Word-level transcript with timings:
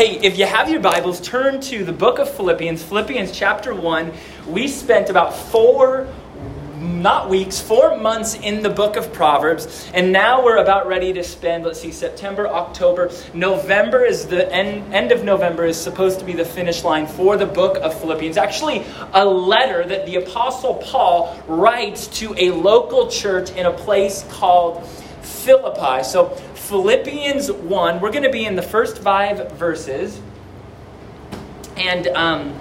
Hey, 0.00 0.18
if 0.22 0.38
you 0.38 0.46
have 0.46 0.70
your 0.70 0.80
Bibles, 0.80 1.20
turn 1.20 1.60
to 1.60 1.84
the 1.84 1.92
book 1.92 2.18
of 2.18 2.34
Philippians, 2.34 2.82
Philippians 2.82 3.32
chapter 3.32 3.74
1. 3.74 4.10
We 4.46 4.66
spent 4.66 5.10
about 5.10 5.34
four, 5.34 6.08
not 6.78 7.28
weeks, 7.28 7.60
four 7.60 7.98
months 7.98 8.32
in 8.32 8.62
the 8.62 8.70
book 8.70 8.96
of 8.96 9.12
Proverbs, 9.12 9.90
and 9.92 10.10
now 10.10 10.42
we're 10.42 10.56
about 10.56 10.86
ready 10.86 11.12
to 11.12 11.22
spend, 11.22 11.64
let's 11.64 11.82
see, 11.82 11.92
September, 11.92 12.48
October, 12.48 13.10
November 13.34 14.02
is 14.02 14.26
the 14.26 14.50
end, 14.50 14.94
end 14.94 15.12
of 15.12 15.22
November 15.22 15.66
is 15.66 15.76
supposed 15.76 16.18
to 16.18 16.24
be 16.24 16.32
the 16.32 16.46
finish 16.46 16.82
line 16.82 17.06
for 17.06 17.36
the 17.36 17.44
book 17.44 17.76
of 17.82 17.92
Philippians. 18.00 18.38
Actually, 18.38 18.86
a 19.12 19.22
letter 19.22 19.84
that 19.84 20.06
the 20.06 20.16
Apostle 20.16 20.76
Paul 20.76 21.38
writes 21.46 22.06
to 22.20 22.34
a 22.38 22.52
local 22.52 23.10
church 23.10 23.50
in 23.50 23.66
a 23.66 23.72
place 23.72 24.24
called 24.30 24.82
Philippi. 25.20 26.02
So, 26.04 26.36
Philippians 26.70 27.50
1, 27.50 28.00
we're 28.00 28.12
going 28.12 28.22
to 28.22 28.30
be 28.30 28.46
in 28.46 28.54
the 28.54 28.62
first 28.62 28.98
five 28.98 29.50
verses. 29.54 30.20
And, 31.76 32.06
um, 32.06 32.56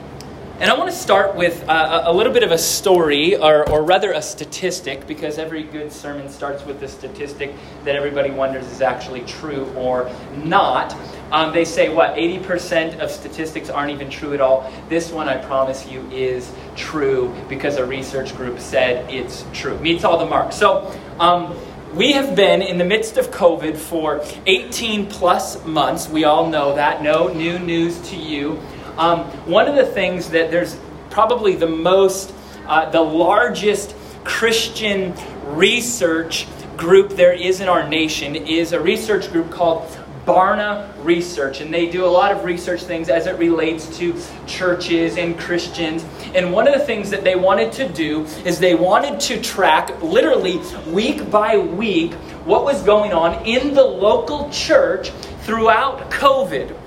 and 0.60 0.72
I 0.72 0.76
want 0.76 0.90
to 0.90 0.96
start 0.96 1.36
with 1.36 1.64
uh, 1.70 2.06
a 2.06 2.12
little 2.12 2.34
bit 2.34 2.42
of 2.42 2.50
a 2.50 2.58
story, 2.58 3.36
or, 3.36 3.70
or 3.70 3.84
rather 3.84 4.14
a 4.14 4.22
statistic, 4.24 5.06
because 5.06 5.38
every 5.38 5.62
good 5.62 5.92
sermon 5.92 6.28
starts 6.28 6.66
with 6.66 6.82
a 6.82 6.88
statistic 6.88 7.54
that 7.86 7.96
everybody 7.96 8.32
wonders 8.32 8.66
is 8.66 8.82
actually 8.82 9.22
true 9.26 9.66
or 9.76 10.12
not. 10.38 10.96
Um, 11.32 11.54
they 11.54 11.64
say, 11.64 11.94
what, 11.94 12.16
80% 12.16 12.98
of 12.98 13.12
statistics 13.12 13.70
aren't 13.70 13.92
even 13.92 14.10
true 14.10 14.34
at 14.34 14.42
all. 14.42 14.74
This 14.90 15.12
one, 15.12 15.30
I 15.30 15.38
promise 15.38 15.88
you, 15.88 16.02
is 16.10 16.52
true 16.76 17.32
because 17.48 17.78
a 17.78 17.86
research 17.86 18.36
group 18.36 18.60
said 18.60 19.08
it's 19.14 19.46
true. 19.54 19.78
Meets 19.78 20.04
all 20.04 20.18
the 20.18 20.26
marks. 20.26 20.56
So, 20.56 21.00
um, 21.20 21.56
we 21.94 22.12
have 22.12 22.36
been 22.36 22.62
in 22.62 22.78
the 22.78 22.86
midst 22.86 23.18
of 23.18 23.32
COVID 23.32 23.76
for 23.76 24.24
18 24.46 25.08
plus 25.08 25.66
months. 25.66 26.08
We 26.08 26.24
all 26.24 26.48
know 26.48 26.76
that. 26.76 27.02
No 27.02 27.30
new 27.30 27.58
news 27.58 28.00
to 28.10 28.16
you. 28.16 28.60
Um, 28.98 29.22
one 29.48 29.68
of 29.68 29.76
the 29.76 29.86
things 29.86 30.30
that 30.30 30.52
there's 30.52 30.78
probably 31.10 31.56
the 31.56 31.68
most, 31.68 32.34
uh, 32.68 32.90
the 32.92 33.02
largest 33.02 33.96
Christian 34.24 35.16
research 35.46 36.46
group 36.78 37.10
there 37.12 37.34
is 37.34 37.60
in 37.60 37.68
our 37.68 37.88
nation 37.88 38.36
is 38.36 38.72
a 38.72 38.80
research 38.80 39.32
group 39.32 39.50
called 39.50 39.99
Barna 40.30 40.88
Research, 41.04 41.60
and 41.60 41.74
they 41.74 41.90
do 41.90 42.06
a 42.06 42.08
lot 42.08 42.32
of 42.32 42.44
research 42.44 42.84
things 42.84 43.10
as 43.10 43.26
it 43.26 43.40
relates 43.40 43.98
to 43.98 44.16
churches 44.46 45.18
and 45.18 45.40
Christians. 45.40 46.06
And 46.36 46.54
one 46.54 46.68
of 46.68 46.76
the 46.76 46.86
things 46.86 47.10
that 47.10 47.24
they 47.24 47.36
wanted 47.36 47.72
to 47.74 47.90
do 47.90 48.26
is 48.46 48.60
they 48.60 48.76
wanted 48.76 49.20
to 49.22 49.42
track, 49.42 50.04
literally 50.04 50.62
week 50.88 51.32
by 51.32 51.58
week, 51.58 52.14
what 52.46 52.64
was 52.64 52.84
going 52.84 53.12
on 53.12 53.44
in 53.44 53.74
the 53.74 53.84
local 53.84 54.52
church 54.52 55.10
throughout 55.42 56.12
COVID. 56.12 56.78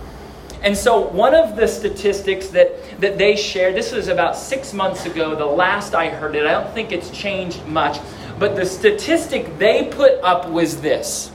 And 0.63 0.77
so, 0.77 1.01
one 1.01 1.35
of 1.35 1.57
the 1.57 1.67
statistics 1.67 2.47
that, 2.51 3.01
that 3.01 3.19
they 3.19 3.35
shared, 3.35 3.75
this 3.75 3.91
was 3.91 4.07
about 4.07 4.37
six 4.37 4.73
months 4.73 5.05
ago, 5.05 5.35
the 5.35 5.45
last 5.45 5.97
I 5.97 6.11
heard 6.11 6.37
it, 6.37 6.47
I 6.47 6.53
don't 6.53 6.73
think 6.73 6.93
it's 6.93 7.11
changed 7.11 7.67
much, 7.67 7.99
but 8.39 8.55
the 8.55 8.65
statistic 8.65 9.59
they 9.59 9.89
put 9.91 10.21
up 10.23 10.49
was 10.49 10.81
this 10.81 11.33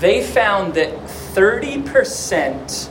they 0.00 0.22
found 0.24 0.74
that 0.74 0.92
30% 1.34 2.90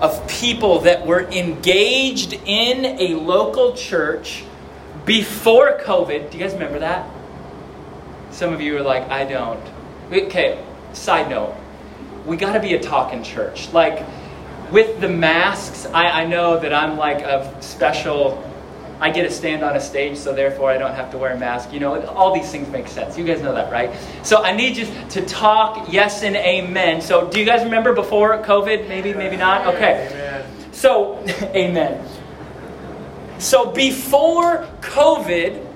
of 0.00 0.28
people 0.28 0.80
that 0.80 1.06
were 1.06 1.24
engaged 1.30 2.32
in 2.32 2.84
a 2.98 3.14
local 3.14 3.74
church 3.74 4.44
before 5.04 5.78
COVID, 5.78 6.30
do 6.30 6.38
you 6.38 6.42
guys 6.42 6.54
remember 6.54 6.78
that? 6.78 7.08
Some 8.30 8.52
of 8.54 8.60
you 8.60 8.78
are 8.78 8.82
like, 8.82 9.08
I 9.10 9.24
don't. 9.24 9.62
Okay, 10.10 10.64
side 10.94 11.28
note, 11.28 11.54
we 12.24 12.36
got 12.36 12.54
to 12.54 12.60
be 12.60 12.74
a 12.74 12.80
talking 12.80 13.22
church. 13.22 13.70
Like, 13.72 14.06
with 14.72 15.00
the 15.00 15.08
masks, 15.08 15.86
I, 15.86 16.22
I 16.22 16.26
know 16.26 16.58
that 16.58 16.72
I'm 16.72 16.96
like 16.96 17.20
a 17.22 17.62
special 17.62 18.49
I 19.00 19.10
get 19.10 19.22
to 19.22 19.30
stand 19.30 19.62
on 19.62 19.76
a 19.76 19.80
stage, 19.80 20.18
so 20.18 20.34
therefore 20.34 20.70
I 20.70 20.76
don't 20.76 20.94
have 20.94 21.10
to 21.12 21.18
wear 21.18 21.32
a 21.32 21.38
mask. 21.38 21.72
You 21.72 21.80
know, 21.80 22.06
all 22.06 22.34
these 22.34 22.50
things 22.50 22.68
make 22.68 22.86
sense. 22.86 23.16
You 23.16 23.24
guys 23.24 23.40
know 23.40 23.54
that, 23.54 23.72
right? 23.72 23.90
So 24.22 24.42
I 24.42 24.54
need 24.54 24.76
you 24.76 24.86
to 25.10 25.24
talk 25.24 25.90
yes 25.90 26.22
and 26.22 26.36
amen. 26.36 27.00
So 27.00 27.28
do 27.28 27.40
you 27.40 27.46
guys 27.46 27.64
remember 27.64 27.94
before 27.94 28.36
COVID? 28.42 28.88
Maybe, 28.88 29.14
maybe 29.14 29.36
not? 29.36 29.74
Okay. 29.74 30.08
Amen. 30.10 30.72
So, 30.72 31.24
amen. 31.54 32.06
So 33.38 33.70
before 33.70 34.68
COVID, 34.82 35.66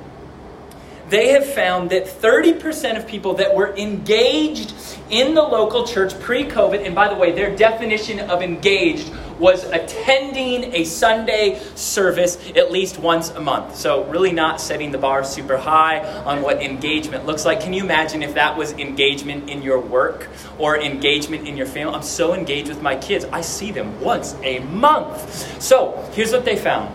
they 1.09 1.28
have 1.28 1.47
found 1.47 1.91
that 1.91 2.04
30% 2.04 2.98
of 2.98 3.06
people 3.06 3.34
that 3.34 3.54
were 3.54 3.75
engaged 3.77 4.75
in 5.10 5.34
the 5.34 5.43
local 5.43 5.87
church 5.87 6.19
pre 6.21 6.44
COVID, 6.44 6.84
and 6.84 6.94
by 6.94 7.09
the 7.09 7.15
way, 7.15 7.32
their 7.32 7.54
definition 7.54 8.21
of 8.21 8.43
engaged 8.43 9.12
was 9.39 9.65
attending 9.65 10.75
a 10.75 10.84
Sunday 10.84 11.61
service 11.75 12.39
at 12.56 12.71
least 12.71 12.99
once 12.99 13.31
a 13.31 13.41
month. 13.41 13.77
So, 13.77 14.05
really 14.05 14.33
not 14.33 14.61
setting 14.61 14.91
the 14.91 14.99
bar 14.99 15.25
super 15.25 15.56
high 15.56 16.00
on 16.25 16.43
what 16.43 16.62
engagement 16.62 17.27
looks 17.27 17.45
like. 17.45 17.61
Can 17.61 17.72
you 17.72 17.83
imagine 17.83 18.22
if 18.22 18.34
that 18.34 18.56
was 18.56 18.72
engagement 18.72 19.50
in 19.50 19.62
your 19.62 19.81
work 19.81 20.28
or 20.59 20.78
engagement 20.78 21.49
in 21.49 21.56
your 21.56 21.67
family? 21.67 21.95
I'm 21.95 22.03
so 22.03 22.34
engaged 22.34 22.69
with 22.69 22.83
my 22.83 22.97
kids, 22.97 23.25
I 23.27 23.41
see 23.41 23.72
them 23.72 24.00
once 24.00 24.34
a 24.43 24.61
month. 24.61 25.62
So, 25.62 26.09
here's 26.15 26.33
what 26.33 26.45
they 26.45 26.56
found 26.56 26.95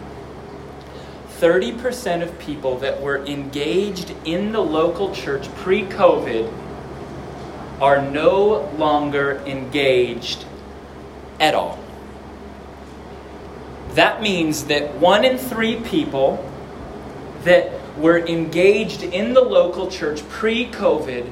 30% 1.39 2.21
of 2.21 2.37
people 2.37 2.77
that 2.79 3.01
were 3.01 3.25
engaged 3.25 4.13
in 4.25 4.51
the 4.51 4.59
local 4.59 5.15
church 5.15 5.47
pre 5.55 5.83
COVID 5.83 6.51
are 7.79 8.01
no 8.01 8.69
longer 8.77 9.37
engaged 9.45 10.45
at 11.39 11.55
all. 11.55 11.79
That 13.95 14.21
means 14.21 14.65
that 14.65 14.95
one 14.95 15.25
in 15.25 15.37
three 15.37 15.77
people 15.77 16.45
that 17.43 17.71
were 17.97 18.19
engaged 18.19 19.03
in 19.03 19.33
the 19.33 19.41
local 19.41 19.89
church 19.89 20.27
pre 20.29 20.67
COVID, 20.67 21.29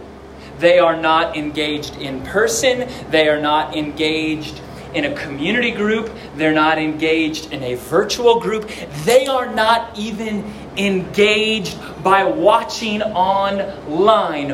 they 0.59 0.79
are 0.79 0.99
not 0.99 1.37
engaged 1.37 1.97
in 1.97 2.21
person, 2.23 2.89
they 3.09 3.29
are 3.29 3.39
not 3.39 3.75
engaged 3.75 4.59
in 4.93 5.05
a 5.05 5.15
community 5.15 5.71
group, 5.71 6.09
they're 6.35 6.53
not 6.53 6.79
engaged 6.79 7.51
in 7.51 7.61
a 7.61 7.75
virtual 7.75 8.39
group, 8.39 8.69
they 9.05 9.27
are 9.27 9.53
not 9.53 9.97
even 9.97 10.51
engaged 10.77 11.77
by 12.03 12.23
watching 12.23 13.01
online. 13.03 14.51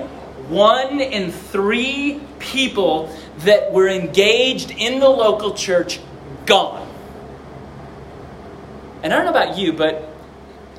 One 0.50 1.00
in 1.00 1.32
three 1.32 2.20
people 2.40 3.16
that 3.40 3.72
were 3.72 3.88
engaged 3.88 4.72
in 4.72 5.00
the 5.00 5.10
local 5.10 5.54
church 5.54 6.00
gone. 6.46 6.93
And 9.04 9.14
I 9.14 9.18
don't 9.18 9.26
know 9.26 9.32
about 9.32 9.58
you, 9.58 9.74
but 9.74 10.10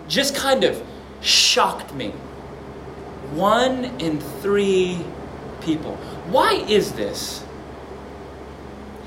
just 0.09 0.35
kind 0.35 0.65
of 0.65 0.83
shocked 1.21 1.95
me. 1.95 2.11
One 3.33 3.85
in 4.01 4.21
three 4.21 5.05
people. 5.61 5.97
Why 6.27 6.55
is 6.69 6.93
this? 6.93 7.45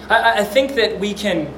I, 0.09 0.39
I 0.39 0.43
think 0.43 0.75
that 0.75 0.99
we 0.99 1.13
can 1.13 1.53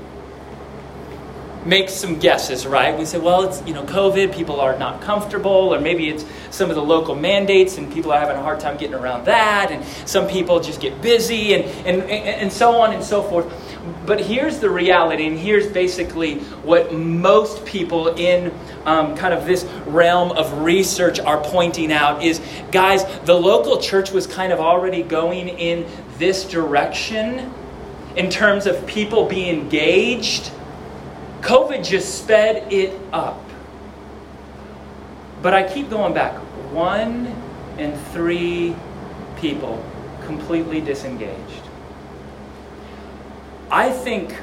make 1.69 1.87
some 1.87 2.17
guesses, 2.17 2.65
right? 2.65 2.97
We 2.97 3.05
say, 3.05 3.19
well, 3.19 3.43
it's, 3.43 3.65
you 3.65 3.75
know, 3.75 3.83
COVID, 3.83 4.33
people 4.33 4.59
are 4.59 4.77
not 4.77 5.01
comfortable, 5.01 5.73
or 5.73 5.79
maybe 5.79 6.09
it's 6.09 6.25
some 6.49 6.69
of 6.69 6.75
the 6.75 6.81
local 6.81 7.15
mandates 7.15 7.77
and 7.77 7.93
people 7.93 8.11
are 8.11 8.19
having 8.19 8.35
a 8.35 8.41
hard 8.41 8.59
time 8.59 8.75
getting 8.75 8.95
around 8.95 9.25
that, 9.25 9.69
and 9.71 9.85
some 10.07 10.27
people 10.27 10.59
just 10.59 10.81
get 10.81 10.99
busy, 11.01 11.53
and, 11.53 11.65
and, 11.85 12.01
and 12.09 12.51
so 12.51 12.81
on 12.81 12.93
and 12.93 13.03
so 13.03 13.21
forth. 13.21 13.45
But 14.05 14.19
here's 14.19 14.59
the 14.59 14.69
reality, 14.69 15.27
and 15.27 15.37
here's 15.37 15.67
basically 15.67 16.39
what 16.63 16.91
most 16.91 17.63
people 17.65 18.07
in 18.15 18.51
um, 18.85 19.15
kind 19.15 19.33
of 19.33 19.45
this 19.45 19.63
realm 19.85 20.31
of 20.31 20.63
research 20.63 21.19
are 21.19 21.41
pointing 21.41 21.91
out 21.91 22.23
is 22.23 22.41
guys, 22.71 23.05
the 23.25 23.35
local 23.35 23.79
church 23.79 24.11
was 24.11 24.25
kind 24.25 24.51
of 24.51 24.59
already 24.59 25.03
going 25.03 25.49
in 25.49 25.85
this 26.17 26.49
direction 26.49 27.53
in 28.15 28.29
terms 28.29 28.65
of 28.65 28.85
people 28.87 29.27
being 29.27 29.61
engaged. 29.61 30.51
COVID 31.41 31.85
just 31.85 32.21
sped 32.23 32.71
it 32.71 32.99
up. 33.13 33.43
But 35.41 35.53
I 35.53 35.63
keep 35.63 35.89
going 35.89 36.13
back. 36.13 36.33
One 36.73 37.27
in 37.77 37.95
three 38.11 38.75
people 39.37 39.83
completely 40.25 40.81
disengaged. 40.81 41.63
I 43.71 43.89
think, 43.91 44.35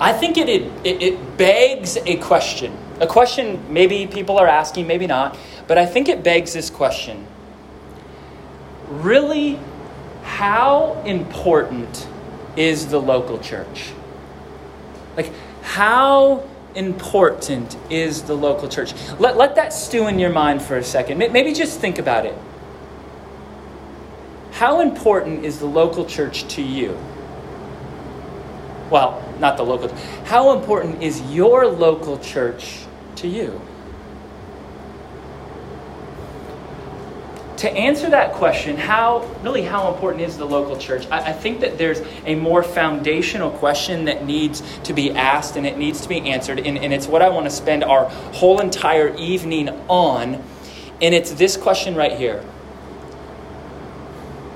I 0.00 0.12
think 0.12 0.38
it, 0.38 0.48
it, 0.48 1.02
it 1.02 1.36
begs 1.36 1.96
a 1.98 2.16
question. 2.16 2.76
A 3.00 3.06
question 3.06 3.60
maybe 3.72 4.06
people 4.06 4.38
are 4.38 4.46
asking, 4.46 4.86
maybe 4.86 5.06
not, 5.06 5.36
but 5.66 5.76
I 5.76 5.86
think 5.86 6.08
it 6.08 6.22
begs 6.22 6.52
this 6.52 6.70
question. 6.70 7.26
Really, 8.88 9.58
how 10.22 11.02
important 11.04 12.06
is 12.56 12.86
the 12.88 13.00
local 13.00 13.38
church? 13.38 13.92
Like, 15.16 15.32
how 15.62 16.48
important 16.74 17.76
is 17.90 18.22
the 18.22 18.34
local 18.34 18.68
church? 18.68 18.94
Let, 19.18 19.36
let 19.36 19.56
that 19.56 19.72
stew 19.72 20.08
in 20.08 20.18
your 20.18 20.30
mind 20.30 20.62
for 20.62 20.76
a 20.76 20.84
second. 20.84 21.18
Maybe 21.18 21.52
just 21.52 21.80
think 21.80 21.98
about 21.98 22.26
it. 22.26 22.36
How 24.52 24.80
important 24.80 25.44
is 25.44 25.58
the 25.58 25.66
local 25.66 26.04
church 26.04 26.46
to 26.54 26.62
you? 26.62 26.98
well, 28.92 29.24
not 29.40 29.56
the 29.56 29.62
local, 29.62 29.88
how 30.26 30.56
important 30.56 31.02
is 31.02 31.20
your 31.32 31.66
local 31.66 32.18
church 32.18 32.80
to 33.16 33.26
you? 33.26 33.58
To 37.62 37.70
answer 37.70 38.10
that 38.10 38.32
question, 38.32 38.76
how 38.76 39.20
really 39.40 39.62
how 39.62 39.94
important 39.94 40.24
is 40.24 40.36
the 40.36 40.44
local 40.44 40.76
church? 40.76 41.06
I, 41.12 41.30
I, 41.30 41.32
think 41.32 41.60
that 41.60 41.78
there's 41.78 42.02
a 42.26 42.34
more 42.34 42.60
foundational 42.60 43.52
question 43.52 44.06
that 44.06 44.26
needs 44.26 44.64
to 44.82 44.92
be 44.92 45.12
asked 45.12 45.54
and 45.54 45.64
it 45.64 45.78
needs 45.78 46.00
to 46.00 46.08
be 46.08 46.28
answered, 46.28 46.58
and, 46.58 46.76
and 46.76 46.92
it's 46.92 47.06
what 47.06 47.22
I 47.22 47.28
want 47.28 47.46
to 47.46 47.50
spend 47.50 47.84
our 47.84 48.08
whole 48.08 48.60
entire 48.60 49.14
evening 49.14 49.68
on. 49.86 50.42
And 51.00 51.14
it's 51.14 51.34
this 51.34 51.56
question 51.56 51.94
right 51.94 52.18
here: 52.18 52.40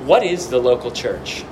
What 0.05 0.25
is 0.25 0.49
the 0.49 0.59
local 0.59 0.91
church? 0.91 1.45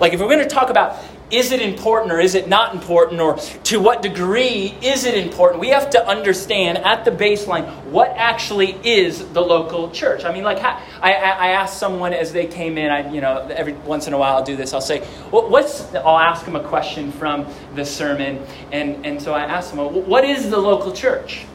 Like, 0.00 0.14
if 0.14 0.18
we're 0.18 0.26
going 0.26 0.40
to 0.40 0.52
talk 0.52 0.68
about 0.68 0.96
is 1.30 1.52
it 1.52 1.62
important 1.62 2.12
or 2.12 2.18
is 2.18 2.34
it 2.34 2.48
not 2.48 2.74
important 2.74 3.20
or 3.20 3.36
to 3.64 3.78
what 3.78 4.02
degree 4.02 4.74
is 4.82 5.04
it 5.04 5.14
important? 5.14 5.60
We 5.60 5.68
have 5.68 5.90
to 5.90 6.06
understand 6.06 6.78
at 6.78 7.04
the 7.04 7.10
baseline 7.10 7.84
what 7.84 8.10
actually 8.16 8.72
is 8.84 9.24
the 9.32 9.40
local 9.40 9.90
church. 9.90 10.24
I 10.24 10.32
mean 10.32 10.44
like 10.44 10.58
I, 10.58 10.80
I 11.02 11.48
asked 11.50 11.78
someone 11.78 12.12
as 12.12 12.32
they 12.32 12.46
came 12.46 12.78
in 12.78 12.90
i 12.90 13.10
you 13.12 13.20
know 13.20 13.46
every 13.48 13.72
once 13.72 14.06
in 14.06 14.12
a 14.12 14.18
while 14.18 14.36
i'll 14.36 14.44
do 14.44 14.56
this. 14.56 14.74
I'll 14.74 14.80
say 14.80 15.04
what's 15.30 15.94
i'll 15.94 16.18
ask 16.18 16.44
them 16.44 16.56
a 16.56 16.64
question 16.64 17.12
from 17.12 17.46
the 17.74 17.84
sermon 17.84 18.44
and, 18.72 19.06
and 19.06 19.22
so 19.22 19.32
i 19.32 19.42
asked 19.42 19.74
them 19.74 19.80
what 19.80 20.24
is 20.24 20.50
the 20.50 20.58
local 20.58 20.92
church? 20.92 21.46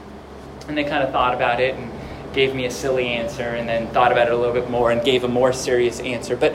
And 0.67 0.77
they 0.77 0.83
kind 0.83 1.03
of 1.03 1.11
thought 1.11 1.35
about 1.35 1.59
it 1.59 1.75
and 1.75 1.91
gave 2.33 2.55
me 2.55 2.65
a 2.65 2.71
silly 2.71 3.07
answer 3.07 3.43
and 3.43 3.67
then 3.67 3.87
thought 3.89 4.11
about 4.11 4.27
it 4.27 4.33
a 4.33 4.37
little 4.37 4.53
bit 4.53 4.69
more 4.69 4.91
and 4.91 5.03
gave 5.03 5.23
a 5.23 5.27
more 5.27 5.53
serious 5.53 5.99
answer. 5.99 6.35
But 6.35 6.53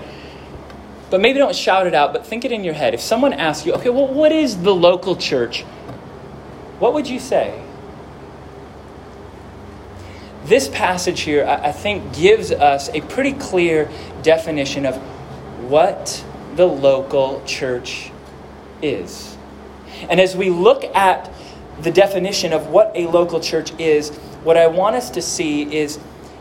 but 1.11 1.21
maybe 1.21 1.39
don't 1.39 1.55
shout 1.55 1.87
it 1.87 1.95
out, 1.95 2.13
but 2.13 2.25
think 2.25 2.45
it 2.45 2.53
in 2.53 2.65
your 2.65 2.75
head. 2.75 2.95
If 2.95 3.01
someone 3.01 3.33
asks 3.33 3.67
you, 3.67 3.73
okay, 3.75 3.91
well, 3.91 4.07
what 4.07 4.33
is 4.33 4.63
the 4.63 4.75
local 4.75 5.17
church? 5.17 5.63
What 6.79 6.95
would 6.95 7.09
you 7.09 7.19
say? 7.19 7.63
This 10.45 10.69
passage 10.69 11.21
here, 11.21 11.47
I 11.47 11.73
think, 11.73 12.15
gives 12.15 12.51
us 12.51 12.89
a 12.91 13.01
pretty 13.03 13.33
clear 13.33 13.91
definition 14.23 14.87
of 14.87 14.97
what 15.69 16.25
the 16.57 16.67
local 16.67 17.43
church 17.45 18.11
is. 18.83 19.37
And 20.09 20.21
as 20.21 20.37
we 20.37 20.51
look 20.51 20.85
at 20.85 21.31
the 21.83 21.91
definition 21.91 22.53
of 22.53 22.69
what 22.69 22.93
a 22.95 23.07
local 23.07 23.41
church 23.41 23.73
is, 23.79 24.11
what 24.43 24.57
I 24.57 24.67
want 24.67 24.97
us 24.97 25.11
to 25.11 25.23
see 25.23 25.75
is 25.75 25.99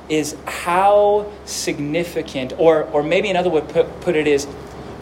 is 0.09 0.35
how 0.45 1.31
significant, 1.45 2.53
or, 2.57 2.83
or 2.85 3.03
maybe 3.03 3.29
another 3.29 3.49
way 3.49 3.61
to 3.61 3.67
put, 3.67 4.01
put 4.01 4.15
it 4.15 4.27
is, 4.27 4.45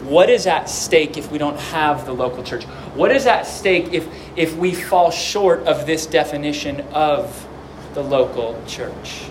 what 0.02 0.30
is 0.30 0.46
at 0.46 0.68
stake 0.68 1.16
if 1.16 1.30
we 1.30 1.38
don't 1.38 1.58
have 1.58 2.06
the 2.06 2.12
local 2.12 2.42
church? 2.44 2.64
What 2.94 3.10
is 3.10 3.26
at 3.26 3.46
stake 3.46 3.92
if, 3.92 4.08
if 4.36 4.56
we 4.56 4.74
fall 4.74 5.10
short 5.10 5.60
of 5.66 5.86
this 5.86 6.06
definition 6.06 6.80
of 6.92 7.46
the 7.94 8.02
local 8.02 8.62
church? 8.66 9.28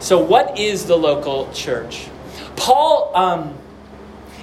So, 0.00 0.18
what 0.18 0.58
is 0.58 0.86
the 0.86 0.96
local 0.96 1.52
church? 1.52 2.08
Paul 2.56 3.12
um, 3.14 3.58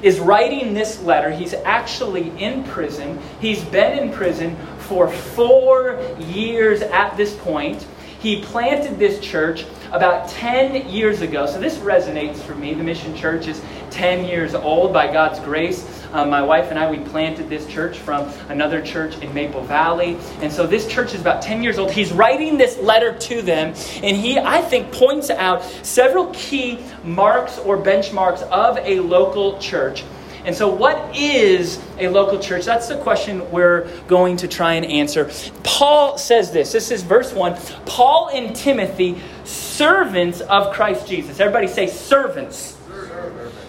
is 0.01 0.19
writing 0.19 0.73
this 0.73 1.01
letter. 1.01 1.31
He's 1.31 1.53
actually 1.53 2.29
in 2.41 2.63
prison. 2.63 3.19
He's 3.41 3.63
been 3.65 3.97
in 3.97 4.13
prison 4.13 4.55
for 4.79 5.09
four 5.11 5.99
years 6.19 6.81
at 6.81 7.17
this 7.17 7.35
point. 7.35 7.85
He 8.19 8.41
planted 8.41 8.97
this 8.97 9.19
church 9.19 9.65
about 9.91 10.29
10 10.29 10.89
years 10.89 11.21
ago. 11.21 11.45
So 11.45 11.59
this 11.59 11.77
resonates 11.77 12.37
for 12.37 12.55
me. 12.55 12.73
The 12.73 12.83
Mission 12.83 13.15
Church 13.15 13.47
is 13.47 13.61
10 13.91 14.25
years 14.25 14.53
old 14.53 14.91
by 14.91 15.11
God's 15.11 15.39
grace. 15.39 15.85
Um, 16.13 16.29
my 16.29 16.41
wife 16.41 16.69
and 16.69 16.79
I, 16.79 16.89
we 16.89 16.99
planted 16.99 17.49
this 17.49 17.67
church 17.67 17.97
from 17.97 18.31
another 18.49 18.81
church 18.81 19.17
in 19.19 19.33
Maple 19.33 19.61
Valley. 19.61 20.17
And 20.41 20.51
so 20.51 20.65
this 20.65 20.87
church 20.87 21.13
is 21.13 21.21
about 21.21 21.41
10 21.41 21.61
years 21.61 21.77
old. 21.77 21.91
He's 21.91 22.11
writing 22.11 22.57
this 22.57 22.77
letter 22.79 23.17
to 23.17 23.41
them, 23.41 23.73
and 24.01 24.17
he, 24.17 24.39
I 24.39 24.61
think, 24.61 24.91
points 24.91 25.29
out 25.29 25.63
several 25.83 26.27
key 26.33 26.79
marks 27.03 27.59
or 27.59 27.77
benchmarks 27.77 28.41
of 28.43 28.77
a 28.77 28.99
local 28.99 29.59
church. 29.59 30.03
And 30.47 30.55
so, 30.55 30.73
what 30.73 31.13
is 31.13 31.77
a 31.99 32.07
local 32.07 32.39
church? 32.39 32.63
That's 32.63 32.87
the 32.87 32.97
question 32.97 33.51
we're 33.51 33.85
going 34.07 34.37
to 34.37 34.47
try 34.47 34.75
and 34.75 34.85
answer. 34.85 35.29
Paul 35.63 36.17
says 36.17 36.51
this. 36.51 36.71
This 36.71 36.89
is 36.89 37.03
verse 37.03 37.33
1. 37.33 37.57
Paul 37.85 38.29
and 38.33 38.55
Timothy, 38.55 39.21
servants 39.43 40.39
of 40.39 40.73
Christ 40.73 41.05
Jesus. 41.05 41.41
Everybody 41.41 41.67
say 41.67 41.87
servants. 41.87 42.77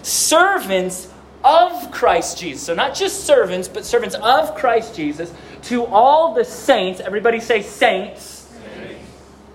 Servants, 0.03 1.11
of 1.43 1.91
Christ 1.91 2.37
Jesus. 2.37 2.63
So, 2.63 2.73
not 2.73 2.95
just 2.95 3.25
servants, 3.25 3.67
but 3.67 3.85
servants 3.85 4.15
of 4.15 4.55
Christ 4.55 4.95
Jesus 4.95 5.33
to 5.63 5.85
all 5.85 6.33
the 6.33 6.45
saints. 6.45 7.01
Everybody 7.01 7.41
say 7.41 7.61
saints. 7.61 8.49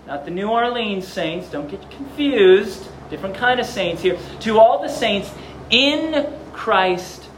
Not 0.05 0.25
the 0.25 0.31
New 0.31 0.49
Orleans 0.49 1.07
saints. 1.07 1.49
Don't 1.49 1.69
get 1.69 1.89
confused. 1.89 2.87
Different 3.09 3.35
kind 3.35 3.59
of 3.59 3.65
saints 3.65 4.03
here. 4.03 4.17
To 4.41 4.59
all 4.59 4.79
the 4.81 4.89
saints 4.89 5.31
in 5.71 6.31
Christ 6.55 7.29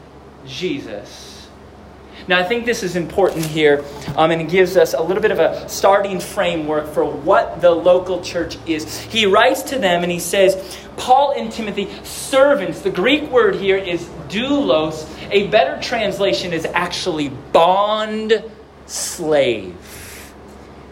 Jesus. 0.45 1.47
Now, 2.27 2.39
I 2.39 2.43
think 2.43 2.65
this 2.65 2.83
is 2.83 2.95
important 2.95 3.45
here, 3.45 3.85
um, 4.17 4.31
and 4.31 4.41
it 4.41 4.49
gives 4.49 4.75
us 4.75 4.93
a 4.93 5.01
little 5.01 5.21
bit 5.21 5.31
of 5.31 5.39
a 5.39 5.67
starting 5.69 6.19
framework 6.19 6.87
for 6.87 7.05
what 7.05 7.61
the 7.61 7.71
local 7.71 8.21
church 8.21 8.57
is. 8.65 8.99
He 9.01 9.25
writes 9.25 9.63
to 9.63 9.79
them 9.79 10.03
and 10.03 10.11
he 10.11 10.19
says, 10.19 10.77
Paul 10.97 11.33
and 11.37 11.51
Timothy, 11.51 11.87
servants. 12.03 12.81
The 12.81 12.89
Greek 12.89 13.29
word 13.31 13.55
here 13.55 13.77
is 13.77 14.03
doulos. 14.27 15.07
A 15.31 15.47
better 15.47 15.81
translation 15.81 16.53
is 16.53 16.65
actually 16.65 17.29
bond 17.29 18.43
slave. 18.87 19.75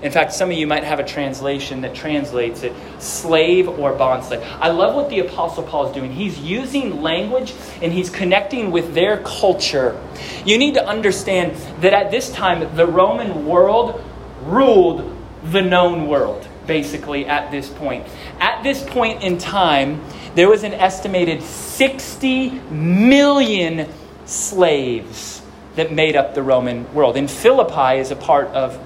In 0.05 0.11
fact, 0.11 0.33
some 0.33 0.51
of 0.51 0.55
you 0.55 0.67
might 0.67 0.83
have 0.83 0.99
a 0.99 1.03
translation 1.03 1.81
that 1.81 1.95
translates 1.95 2.61
it 2.61 2.73
slave 2.99 3.67
or 3.67 3.91
bondslave. 3.93 4.45
I 4.59 4.69
love 4.69 4.93
what 4.93 5.09
the 5.09 5.17
Apostle 5.17 5.63
Paul 5.63 5.87
is 5.87 5.95
doing. 5.95 6.11
He's 6.11 6.37
using 6.37 7.01
language 7.01 7.55
and 7.81 7.91
he's 7.91 8.11
connecting 8.11 8.69
with 8.69 8.93
their 8.93 9.17
culture. 9.23 9.99
You 10.45 10.59
need 10.59 10.75
to 10.75 10.87
understand 10.87 11.55
that 11.81 11.93
at 11.93 12.11
this 12.11 12.31
time, 12.31 12.75
the 12.75 12.85
Roman 12.85 13.47
world 13.47 13.99
ruled 14.43 15.11
the 15.43 15.63
known 15.63 16.05
world, 16.07 16.47
basically, 16.67 17.25
at 17.25 17.49
this 17.49 17.67
point. 17.67 18.05
At 18.39 18.61
this 18.61 18.83
point 18.83 19.23
in 19.23 19.39
time, 19.39 20.03
there 20.35 20.47
was 20.47 20.61
an 20.61 20.75
estimated 20.75 21.41
60 21.41 22.51
million 22.69 23.91
slaves 24.25 25.41
that 25.77 25.91
made 25.91 26.15
up 26.15 26.35
the 26.35 26.43
Roman 26.43 26.93
world. 26.93 27.17
And 27.17 27.29
Philippi 27.29 27.99
is 27.99 28.11
a 28.11 28.15
part 28.15 28.49
of 28.49 28.79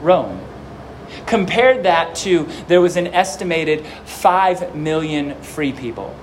Rome. 0.00 0.40
Compared 1.26 1.84
that 1.84 2.14
to 2.16 2.48
there 2.66 2.80
was 2.80 2.96
an 2.96 3.08
estimated 3.08 3.86
5 4.04 4.74
million 4.74 5.40
free 5.42 5.72
people. 5.72 6.14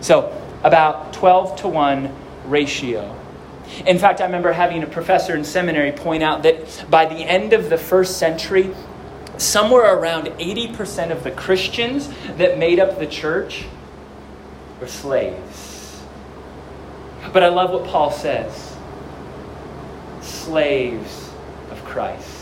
So, 0.00 0.36
about 0.64 1.12
12 1.12 1.56
to 1.60 1.68
1 1.68 2.14
ratio. 2.46 3.16
In 3.86 3.98
fact, 3.98 4.20
I 4.20 4.24
remember 4.24 4.52
having 4.52 4.82
a 4.82 4.86
professor 4.86 5.34
in 5.36 5.44
seminary 5.44 5.92
point 5.92 6.22
out 6.22 6.42
that 6.42 6.84
by 6.90 7.06
the 7.06 7.16
end 7.16 7.52
of 7.52 7.70
the 7.70 7.78
first 7.78 8.18
century, 8.18 8.74
somewhere 9.36 9.96
around 9.96 10.26
80% 10.26 11.10
of 11.12 11.24
the 11.24 11.30
Christians 11.30 12.10
that 12.36 12.58
made 12.58 12.80
up 12.80 12.98
the 12.98 13.06
church 13.06 13.64
were 14.80 14.88
slaves. 14.88 16.02
But 17.32 17.42
I 17.42 17.48
love 17.48 17.70
what 17.70 17.84
Paul 17.84 18.10
says 18.10 18.76
slaves 20.20 21.30
of 21.70 21.82
Christ. 21.84 22.39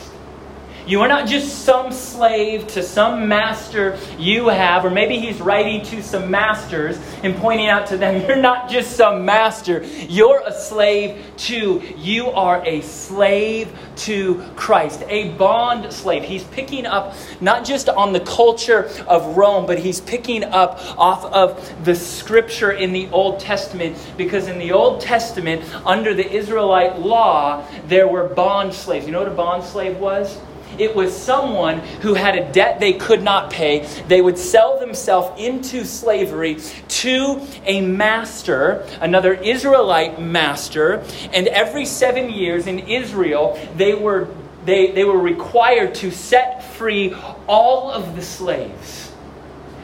You 0.89 1.03
are 1.03 1.09
not 1.09 1.29
just 1.29 1.67
some 1.67 1.93
slave 1.93 2.67
to 2.69 2.83
some 2.83 3.29
master 3.29 3.99
you 4.19 4.49
have, 4.49 4.87
or 4.87 4.91
maybe 4.91 5.19
he's 5.19 5.39
writing 5.39 5.85
to 5.85 6.03
some 6.03 6.31
masters 6.31 6.99
and 7.23 7.37
pointing 7.37 7.69
out 7.69 7.89
to 7.89 7.99
them, 7.99 8.23
you're 8.27 8.37
not 8.37 8.71
just 8.71 8.97
some 8.97 9.23
master, 9.27 9.85
you're 10.09 10.43
a 10.47 10.53
slave 10.53 11.23
to, 11.37 11.83
You 11.99 12.31
are 12.31 12.65
a 12.65 12.81
slave 12.81 13.71
to 13.97 14.43
Christ, 14.57 15.03
a 15.09 15.33
bond 15.33 15.93
slave. 15.93 16.25
He's 16.25 16.45
picking 16.45 16.87
up 16.87 17.15
not 17.43 17.67
just 17.67 17.91
on 17.91 18.15
the 18.15 18.21
culture 18.21 18.91
of 19.07 19.37
Rome, 19.37 19.67
but 19.67 19.79
he's 19.79 20.01
picking 20.01 20.43
up 20.43 20.81
off 20.99 21.23
of 21.27 21.85
the 21.85 21.95
scripture 21.95 22.71
in 22.71 22.95
the 22.95 23.11
Old 23.11 23.41
Testament, 23.41 23.99
because 24.17 24.49
in 24.49 24.59
the 24.59 24.73
Old 24.73 25.03
Testament, 25.03 25.63
under 25.85 26.15
the 26.15 26.27
Israelite 26.27 26.99
law, 26.99 27.67
there 27.89 28.09
were 28.09 28.27
bond 28.27 28.73
slaves. 28.73 29.05
You 29.05 29.13
know 29.13 29.19
what 29.19 29.29
a 29.29 29.33
bond 29.33 29.65
slave 29.65 29.99
was? 29.99 30.39
It 30.79 30.95
was 30.95 31.17
someone 31.17 31.79
who 32.03 32.15
had 32.15 32.37
a 32.37 32.53
debt 32.53 32.81
they 32.81 32.95
could 32.95 33.23
not 33.23 33.51
pay. 33.51 33.87
They 34.09 34.21
would 34.21 34.39
sell 34.39 34.79
themselves 34.79 35.41
into 35.41 35.85
slavery 35.85 36.59
to 36.89 37.47
a 37.65 37.81
master, 37.81 38.87
another 39.01 39.35
Israelite 39.35 40.21
master, 40.21 41.03
and 41.33 41.49
every 41.49 41.85
seven 41.85 42.31
years 42.31 42.67
in 42.67 42.81
Israel, 42.81 43.59
they 43.77 43.95
were, 43.95 44.29
they, 44.65 44.93
they 44.93 45.05
were 45.05 45.19
required 45.19 45.95
to 45.97 46.11
set 46.11 46.63
free 46.75 47.15
all 47.47 47.91
of 47.91 48.17
the 48.17 48.23
slaves. 48.23 49.08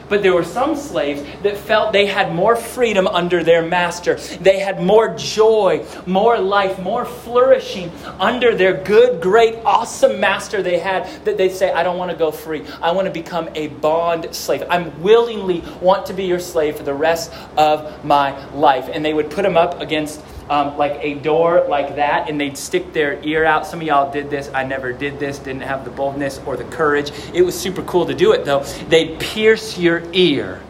But 0.09 0.21
there 0.21 0.33
were 0.33 0.43
some 0.43 0.75
slaves 0.75 1.23
that 1.43 1.57
felt 1.57 1.93
they 1.93 2.05
had 2.05 2.33
more 2.33 2.55
freedom 2.55 3.07
under 3.07 3.43
their 3.43 3.61
master. 3.61 4.15
They 4.15 4.59
had 4.59 4.81
more 4.81 5.15
joy, 5.15 5.85
more 6.05 6.37
life, 6.37 6.79
more 6.79 7.05
flourishing 7.05 7.91
under 8.19 8.55
their 8.55 8.83
good, 8.83 9.21
great, 9.21 9.55
awesome 9.65 10.19
master 10.19 10.61
they 10.61 10.79
had 10.79 11.07
that 11.25 11.37
they'd 11.37 11.51
say, 11.51 11.71
I 11.71 11.83
don't 11.83 11.97
want 11.97 12.11
to 12.11 12.17
go 12.17 12.31
free. 12.31 12.65
I 12.81 12.91
want 12.91 13.07
to 13.07 13.11
become 13.11 13.49
a 13.55 13.67
bond 13.67 14.33
slave. 14.35 14.63
I'm 14.69 15.01
willingly 15.01 15.63
want 15.81 16.05
to 16.07 16.13
be 16.13 16.25
your 16.25 16.39
slave 16.39 16.77
for 16.77 16.83
the 16.83 16.93
rest 16.93 17.31
of 17.57 18.03
my 18.05 18.45
life. 18.49 18.89
And 18.91 19.03
they 19.03 19.13
would 19.13 19.31
put 19.31 19.43
them 19.43 19.57
up 19.57 19.81
against 19.81 20.21
um, 20.49 20.77
like 20.77 20.99
a 21.01 21.15
door 21.15 21.65
like 21.67 21.95
that, 21.95 22.29
and 22.29 22.39
they'd 22.39 22.57
stick 22.57 22.93
their 22.93 23.21
ear 23.23 23.45
out. 23.45 23.65
Some 23.65 23.81
of 23.81 23.87
y'all 23.87 24.11
did 24.11 24.29
this. 24.29 24.49
I 24.53 24.63
never 24.63 24.93
did 24.93 25.19
this, 25.19 25.39
didn't 25.39 25.61
have 25.61 25.85
the 25.85 25.91
boldness 25.91 26.39
or 26.45 26.55
the 26.55 26.63
courage. 26.65 27.11
It 27.33 27.41
was 27.41 27.59
super 27.59 27.81
cool 27.83 28.05
to 28.05 28.13
do 28.13 28.31
it, 28.31 28.45
though. 28.45 28.63
They'd 28.89 29.19
pierce 29.19 29.77
your 29.77 30.03
ear, 30.13 30.61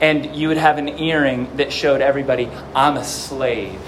and 0.00 0.36
you 0.36 0.48
would 0.48 0.58
have 0.58 0.76
an 0.76 0.88
earring 0.88 1.56
that 1.56 1.72
showed 1.72 2.02
everybody, 2.02 2.50
I'm 2.74 2.98
a 2.98 3.04
slave, 3.04 3.80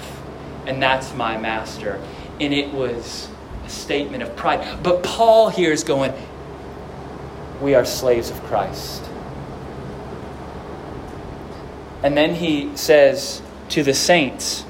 and 0.65 0.81
that's 0.81 1.13
my 1.13 1.37
master. 1.37 2.01
And 2.39 2.53
it 2.53 2.73
was 2.73 3.27
a 3.65 3.69
statement 3.69 4.23
of 4.23 4.35
pride. 4.35 4.81
But 4.81 5.03
Paul 5.03 5.49
here 5.49 5.71
is 5.71 5.83
going, 5.83 6.13
We 7.61 7.75
are 7.75 7.85
slaves 7.85 8.31
of 8.31 8.41
Christ. 8.43 9.03
And 12.01 12.17
then 12.17 12.33
he 12.33 12.75
says, 12.77 13.41
to 13.69 13.83
the 13.83 13.93
saints. 13.93 14.65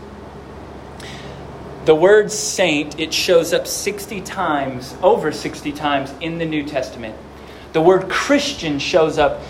The 1.86 1.96
word 1.96 2.32
saint, 2.32 3.00
it 3.00 3.13
shows 3.13 3.53
up 3.53 3.65
60 3.65 4.22
times, 4.22 4.96
over 5.01 5.32
60 5.32 5.72
times 5.72 6.13
in 6.22 6.38
the 6.38 6.46
New 6.46 6.63
Testament. 6.63 7.15
The 7.74 7.82
word 7.82 8.10
Christian 8.10 8.79
shows 8.79 9.18
up 9.18 9.41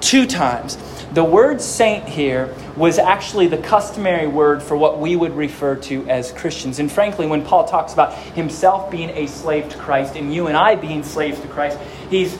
two 0.00 0.26
times. 0.26 0.76
The 1.12 1.24
word 1.24 1.60
saint 1.60 2.08
here 2.08 2.54
was 2.76 2.98
actually 2.98 3.48
the 3.48 3.58
customary 3.58 4.26
word 4.26 4.62
for 4.62 4.76
what 4.76 4.98
we 4.98 5.16
would 5.16 5.34
refer 5.34 5.76
to 5.76 6.08
as 6.08 6.32
Christians. 6.32 6.78
And 6.78 6.90
frankly, 6.90 7.26
when 7.26 7.44
Paul 7.44 7.66
talks 7.66 7.92
about 7.92 8.14
himself 8.14 8.90
being 8.90 9.10
a 9.10 9.26
slave 9.26 9.68
to 9.70 9.78
Christ 9.78 10.16
and 10.16 10.34
you 10.34 10.46
and 10.46 10.56
I 10.56 10.76
being 10.76 11.02
slaves 11.02 11.40
to 11.40 11.48
Christ, 11.48 11.78
he's 12.10 12.38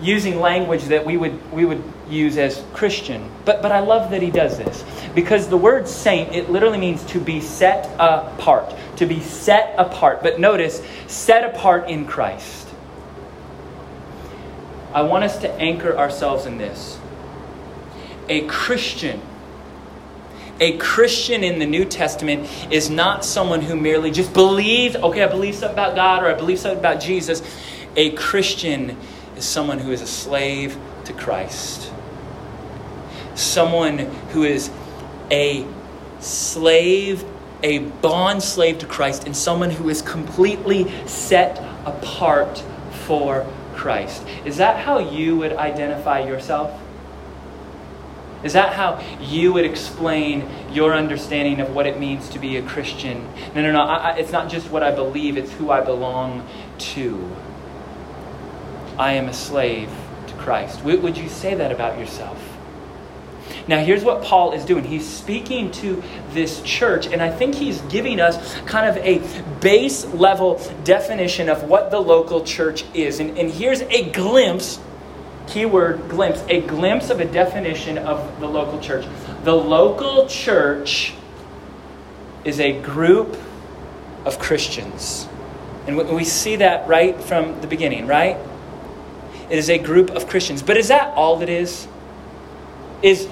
using 0.00 0.40
language 0.40 0.84
that 0.84 1.06
we 1.06 1.16
would, 1.16 1.52
we 1.52 1.64
would 1.64 1.82
use 2.08 2.38
as 2.38 2.62
Christian. 2.72 3.30
But, 3.44 3.62
but 3.62 3.72
I 3.72 3.80
love 3.80 4.10
that 4.10 4.22
he 4.22 4.30
does 4.30 4.58
this 4.58 4.84
because 5.14 5.48
the 5.48 5.56
word 5.56 5.88
saint, 5.88 6.34
it 6.34 6.50
literally 6.50 6.78
means 6.78 7.04
to 7.06 7.20
be 7.20 7.40
set 7.40 7.86
apart, 7.98 8.74
to 8.96 9.06
be 9.06 9.20
set 9.20 9.74
apart. 9.78 10.22
But 10.22 10.38
notice, 10.38 10.82
set 11.06 11.44
apart 11.44 11.88
in 11.88 12.06
Christ. 12.06 12.68
I 14.92 15.02
want 15.02 15.24
us 15.24 15.38
to 15.38 15.52
anchor 15.54 15.96
ourselves 15.96 16.46
in 16.46 16.58
this. 16.58 16.98
A 18.28 18.46
Christian, 18.46 19.20
a 20.58 20.76
Christian 20.78 21.44
in 21.44 21.58
the 21.58 21.66
New 21.66 21.84
Testament 21.84 22.48
is 22.72 22.88
not 22.88 23.24
someone 23.24 23.60
who 23.60 23.76
merely 23.76 24.10
just 24.10 24.32
believes, 24.32 24.96
okay, 24.96 25.22
I 25.22 25.28
believe 25.28 25.54
something 25.54 25.74
about 25.74 25.96
God 25.96 26.22
or 26.22 26.26
I 26.26 26.34
believe 26.34 26.58
something 26.58 26.78
about 26.78 27.00
Jesus. 27.00 27.42
A 27.94 28.10
Christian 28.12 28.96
is 29.36 29.44
someone 29.44 29.78
who 29.78 29.92
is 29.92 30.00
a 30.00 30.06
slave 30.06 30.76
to 31.04 31.12
Christ. 31.12 31.85
Someone 33.36 33.98
who 34.32 34.42
is 34.42 34.70
a 35.30 35.64
slave, 36.20 37.24
a 37.62 37.78
bond 37.78 38.42
slave 38.42 38.78
to 38.78 38.86
Christ, 38.86 39.24
and 39.24 39.36
someone 39.36 39.70
who 39.70 39.88
is 39.88 40.02
completely 40.02 40.90
set 41.06 41.58
apart 41.84 42.64
for 43.06 43.46
Christ. 43.74 44.24
Is 44.44 44.56
that 44.56 44.84
how 44.84 44.98
you 44.98 45.36
would 45.36 45.52
identify 45.52 46.26
yourself? 46.26 46.80
Is 48.42 48.52
that 48.52 48.74
how 48.74 49.02
you 49.20 49.52
would 49.52 49.64
explain 49.64 50.48
your 50.70 50.94
understanding 50.94 51.60
of 51.60 51.74
what 51.74 51.86
it 51.86 51.98
means 51.98 52.28
to 52.30 52.38
be 52.38 52.56
a 52.56 52.62
Christian? 52.62 53.26
No, 53.54 53.62
no, 53.62 53.72
no. 53.72 53.80
I, 53.80 53.96
I, 53.96 54.16
it's 54.16 54.32
not 54.32 54.48
just 54.50 54.70
what 54.70 54.82
I 54.82 54.92
believe, 54.92 55.36
it's 55.36 55.52
who 55.52 55.70
I 55.70 55.80
belong 55.80 56.46
to. 56.78 57.36
I 58.98 59.12
am 59.12 59.28
a 59.28 59.32
slave 59.32 59.90
to 60.26 60.34
Christ. 60.34 60.82
Would 60.84 61.16
you 61.16 61.28
say 61.28 61.54
that 61.54 61.72
about 61.72 61.98
yourself? 61.98 62.55
Now, 63.68 63.82
here's 63.84 64.04
what 64.04 64.22
Paul 64.22 64.52
is 64.52 64.64
doing. 64.64 64.84
He's 64.84 65.06
speaking 65.06 65.72
to 65.72 66.02
this 66.30 66.62
church, 66.62 67.06
and 67.06 67.20
I 67.20 67.30
think 67.30 67.56
he's 67.56 67.80
giving 67.82 68.20
us 68.20 68.54
kind 68.60 68.88
of 68.88 68.96
a 69.04 69.20
base 69.60 70.04
level 70.06 70.60
definition 70.84 71.48
of 71.48 71.64
what 71.64 71.90
the 71.90 71.98
local 71.98 72.44
church 72.44 72.84
is. 72.94 73.18
And, 73.18 73.36
and 73.36 73.50
here's 73.50 73.82
a 73.82 74.10
glimpse, 74.10 74.78
keyword 75.48 76.08
glimpse, 76.08 76.44
a 76.48 76.60
glimpse 76.60 77.10
of 77.10 77.18
a 77.18 77.24
definition 77.24 77.98
of 77.98 78.38
the 78.38 78.46
local 78.46 78.78
church. 78.78 79.04
The 79.42 79.54
local 79.54 80.28
church 80.28 81.14
is 82.44 82.60
a 82.60 82.80
group 82.80 83.36
of 84.24 84.38
Christians. 84.38 85.28
And 85.88 85.96
we 85.96 86.24
see 86.24 86.56
that 86.56 86.86
right 86.86 87.20
from 87.20 87.60
the 87.60 87.66
beginning, 87.66 88.06
right? 88.06 88.36
It 89.50 89.58
is 89.58 89.70
a 89.70 89.78
group 89.78 90.10
of 90.10 90.28
Christians. 90.28 90.62
But 90.62 90.76
is 90.76 90.88
that 90.88 91.14
all 91.14 91.42
it 91.42 91.48
is? 91.48 91.86
Is, 93.02 93.28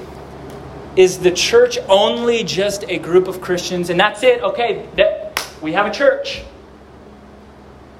is 0.97 1.19
the 1.19 1.31
church 1.31 1.79
only 1.89 2.45
just 2.45 2.85
a 2.89 2.99
group 2.99 3.29
of 3.29 3.41
Christians 3.41 3.91
and 3.91 3.99
that's 3.99 4.23
it? 4.23 4.43
Okay, 4.43 4.89
that, 4.97 5.45
we 5.61 5.73
have 5.73 5.87
a 5.87 5.91
church. 5.91 6.43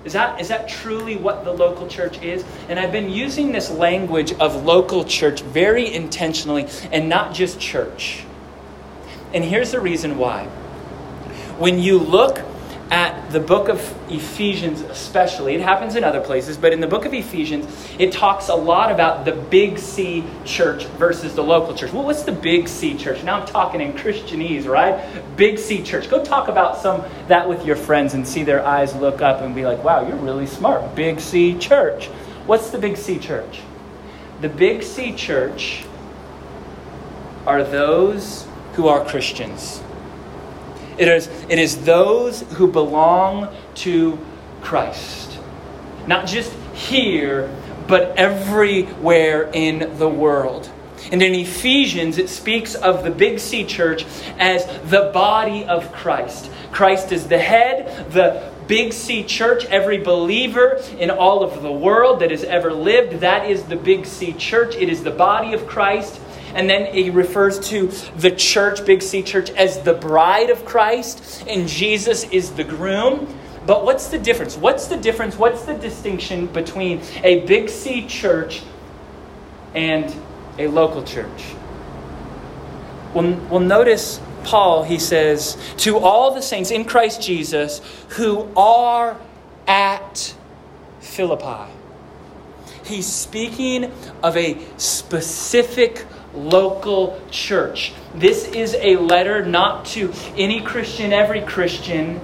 Is 0.05 0.13
that, 0.13 0.41
is 0.41 0.49
that 0.49 0.69
truly 0.69 1.17
what 1.17 1.45
the 1.45 1.53
local 1.53 1.89
church 1.89 2.23
is? 2.23 2.45
And 2.69 2.79
I've 2.79 2.93
been 2.93 3.09
using 3.09 3.53
this 3.53 3.71
language 3.71 4.33
of 4.35 4.65
local 4.65 5.05
church 5.05 5.41
very 5.41 5.93
intentionally 5.93 6.69
and 6.93 7.09
not 7.09 7.35
just 7.35 7.59
church. 7.59 8.25
And 9.33 9.43
here's 9.43 9.73
the 9.73 9.81
reason 9.81 10.19
why. 10.19 10.45
When 11.59 11.79
you 11.79 11.99
look 11.99 12.39
at 12.91 13.31
the 13.31 13.41
book 13.41 13.69
of 13.69 13.81
Ephesians, 14.11 14.83
especially, 14.83 15.55
it 15.55 15.61
happens 15.61 15.97
in 15.97 16.05
other 16.05 16.21
places, 16.21 16.57
but 16.57 16.73
in 16.73 16.81
the 16.81 16.87
book 16.87 17.05
of 17.07 17.15
Ephesians, 17.15 17.67
it 17.99 18.13
talks 18.13 18.49
a 18.49 18.55
lot 18.55 18.93
about 18.93 19.25
the 19.25 19.33
big 19.33 19.79
C 19.79 20.25
church 20.45 20.85
versus 20.99 21.35
the 21.35 21.43
local 21.43 21.75
church. 21.75 21.93
Well, 21.93 22.05
what's 22.05 22.25
the 22.25 22.33
big 22.33 22.69
C 22.69 22.97
church? 22.97 23.25
Now 23.25 23.41
I'm 23.41 23.47
talking 23.47 23.81
in 23.81 23.95
Christianese, 23.95 24.67
right? 24.67 25.03
Big 25.37 25.59
C 25.59 25.83
church. 25.83 26.11
Go 26.11 26.23
talk 26.23 26.49
about 26.49 26.79
some 26.79 27.03
that 27.29 27.49
with 27.49 27.65
your 27.65 27.77
friends 27.77 28.15
and 28.15 28.27
see 28.27 28.43
their 28.43 28.65
eyes 28.65 28.95
look 28.95 29.23
up 29.23 29.41
and 29.41 29.55
be 29.55 29.65
like, 29.65 29.83
wow, 29.83 30.07
you're 30.07 30.17
really 30.17 30.47
smart. 30.47 30.95
Big 30.95 31.21
C 31.21 31.59
church. 31.59 32.07
What's 32.47 32.71
the 32.71 32.79
big 32.79 32.97
C 32.97 33.19
church? 33.19 33.61
The 34.41 34.49
big 34.49 34.83
C 34.83 35.15
church 35.15 35.85
are 37.47 37.65
those 37.65 38.47
who 38.75 38.89
are 38.89 39.05
Christians. 39.05 39.81
It 40.97 41.09
is, 41.09 41.29
it 41.49 41.59
is 41.59 41.85
those 41.85 42.43
who 42.53 42.71
belong 42.71 43.55
to 43.77 44.19
Christ. 44.61 45.39
Not 46.07 46.27
just 46.27 46.53
here, 46.75 47.55
but 47.87 48.17
everywhere 48.17 49.51
in 49.53 49.99
the 49.99 50.09
world. 50.09 50.71
And 51.13 51.23
in 51.23 51.35
Ephesians, 51.35 52.19
it 52.19 52.31
speaks 52.31 52.75
of 52.75 53.05
the 53.05 53.11
Big 53.11 53.39
C 53.39 53.65
church 53.65 54.07
as 54.39 54.67
the 54.89 55.11
body 55.13 55.65
of 55.65 55.93
Christ. 55.93 56.51
Christ 56.73 57.13
is 57.13 57.29
the 57.29 57.39
head, 57.39 58.11
the 58.13 58.53
Big 58.67 58.93
C 58.95 59.23
church, 59.23 59.67
every 59.67 59.99
believer 59.99 60.81
in 60.99 61.11
all 61.11 61.43
of 61.43 61.63
the 61.63 61.71
world 61.71 62.21
that 62.21 62.31
has 62.31 62.45
ever 62.45 62.73
lived, 62.73 63.21
that 63.21 63.51
is 63.51 63.65
the 63.65 63.77
Big 63.77 64.07
C 64.07 64.33
church. 64.33 64.75
It 64.77 64.89
is 64.89 65.05
the 65.05 65.11
body 65.11 65.53
of 65.53 65.67
Christ. 65.67 66.21
And 66.55 66.71
then 66.71 66.93
he 66.95 67.11
refers 67.11 67.59
to 67.71 67.89
the 68.17 68.31
church, 68.31 68.85
Big 68.87 69.03
C 69.03 69.23
church, 69.23 69.51
as 69.51 69.83
the 69.83 69.95
bride 69.95 70.51
of 70.51 70.65
Christ, 70.65 71.45
and 71.49 71.69
Jesus 71.69 72.25
is 72.25 72.53
the 72.53 72.65
groom. 72.65 73.39
But 73.67 73.85
what's 73.85 74.09
the 74.09 74.19
difference? 74.19 74.57
What's 74.57 74.87
the 74.87 74.97
difference? 74.97 75.37
What's 75.37 75.63
the 75.63 75.75
distinction 75.75 76.47
between 76.47 77.01
a 77.23 77.45
Big 77.47 77.69
C 77.69 78.07
church 78.07 78.63
and 79.75 80.15
a 80.59 80.69
local 80.69 81.03
church? 81.03 81.45
Well, 83.15 83.33
well 83.51 83.61
notice 83.61 84.21
Paul, 84.45 84.85
he 84.85 84.99
says, 84.99 85.57
to 85.79 85.99
all 85.99 86.35
the 86.35 86.43
saints 86.43 86.71
in 86.71 86.85
Christ 86.85 87.23
Jesus 87.23 87.81
who 88.11 88.49
are 88.57 89.19
at 89.67 90.35
Philippi. 91.01 91.73
He's 92.85 93.07
speaking 93.07 93.91
of 94.23 94.37
a 94.37 94.59
specific 94.77 96.05
local 96.35 97.21
church. 97.31 97.93
This 98.15 98.47
is 98.49 98.75
a 98.75 98.97
letter 98.97 99.45
not 99.45 99.87
to 99.87 100.13
any 100.37 100.61
Christian, 100.61 101.13
every 101.13 101.41
Christian, 101.41 102.21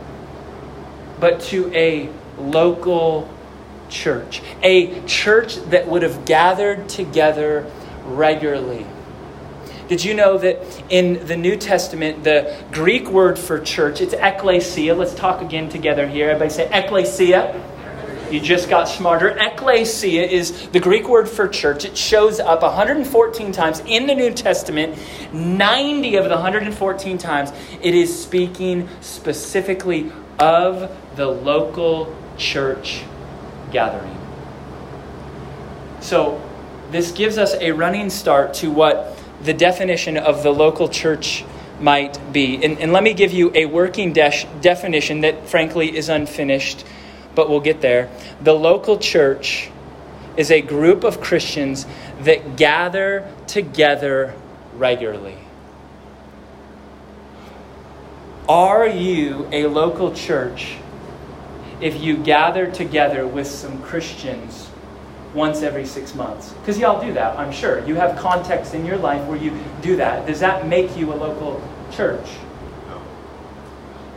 but 1.19 1.41
to 1.43 1.73
a 1.75 2.11
local 2.39 3.29
church. 3.89 4.43
A 4.63 5.05
church 5.07 5.57
that 5.67 5.89
would 5.89 6.03
have 6.03 6.25
gathered 6.25 6.89
together 6.89 7.71
regularly. 8.05 8.87
Did 9.89 10.05
you 10.05 10.15
know 10.15 10.39
that 10.39 10.85
in 10.89 11.27
the 11.27 11.37
New 11.37 11.57
Testament, 11.57 12.23
the 12.23 12.57
Greek 12.71 13.09
word 13.09 13.37
for 13.39 13.59
church, 13.59 14.01
it's 14.01 14.15
ekklesia. 14.15 14.97
Let's 14.97 15.15
talk 15.15 15.43
again 15.43 15.69
together 15.69 16.07
here. 16.07 16.31
Everybody 16.31 16.51
say 16.51 16.69
ekklesia. 16.69 17.61
You 18.31 18.41
just 18.41 18.71
got 18.71 18.85
smarter. 18.85 19.31
Ecclesia 19.31 20.23
is 20.23 20.69
the 20.69 20.79
Greek 20.79 21.09
word 21.09 21.29
for 21.29 21.49
church. 21.49 21.85
It 21.85 21.97
shows 21.97 22.39
up 22.39 22.63
114 22.63 23.51
times 23.51 23.83
in 23.87 24.07
the 24.07 24.15
New 24.15 24.33
Testament. 24.33 24.97
90 25.33 26.17
of 26.17 26.25
the 26.25 26.37
114 26.37 27.19
times, 27.19 27.53
it 27.83 27.95
is 27.95 28.23
speaking 28.23 28.89
specifically 29.01 30.13
of 30.39 30.97
the 31.17 31.27
local 31.27 32.17
church 32.37 33.03
gathering. 33.73 34.17
So, 36.01 36.41
this 36.93 37.13
gives 37.13 37.37
us 37.37 37.55
a 37.55 37.73
running 37.73 38.11
start 38.11 38.55
to 38.55 38.71
what 38.71 39.19
the 39.43 39.53
definition 39.53 40.17
of 40.17 40.43
the 40.43 40.51
local 40.51 40.89
church 40.89 41.45
might 41.81 42.19
be. 42.33 42.63
And, 42.65 42.79
and 42.79 42.93
let 42.93 43.03
me 43.03 43.13
give 43.13 43.33
you 43.33 43.51
a 43.55 43.67
working 43.67 44.13
de- 44.13 44.49
definition 44.61 45.23
that, 45.23 45.49
frankly, 45.49 45.97
is 45.97 46.09
unfinished, 46.09 46.85
but 47.41 47.49
we'll 47.49 47.59
get 47.59 47.81
there. 47.81 48.11
The 48.43 48.53
local 48.53 48.99
church 48.99 49.71
is 50.37 50.51
a 50.51 50.61
group 50.61 51.05
of 51.05 51.23
Christians 51.23 51.87
that 52.21 52.57
gather 52.57 53.27
together 53.47 54.35
regularly. 54.75 55.39
Are 58.47 58.87
you 58.87 59.49
a 59.53 59.69
local 59.69 60.13
church 60.13 60.77
if 61.81 61.99
you 62.03 62.19
gather 62.19 62.71
together 62.71 63.27
with 63.27 63.47
some 63.47 63.81
Christians 63.81 64.69
once 65.33 65.63
every 65.63 65.87
six 65.87 66.15
months? 66.15 66.53
Because 66.53 66.79
y'all 66.79 67.01
do 67.03 67.15
that, 67.15 67.39
I'm 67.39 67.53
sure. 67.53 67.83
You 67.87 67.95
have 67.95 68.19
context 68.19 68.75
in 68.75 68.85
your 68.85 68.99
life 68.99 69.27
where 69.27 69.39
you 69.39 69.59
do 69.81 69.97
that. 69.97 70.27
Does 70.27 70.41
that 70.41 70.67
make 70.67 70.95
you 70.95 71.11
a 71.11 71.17
local 71.17 71.67
church? 71.91 72.29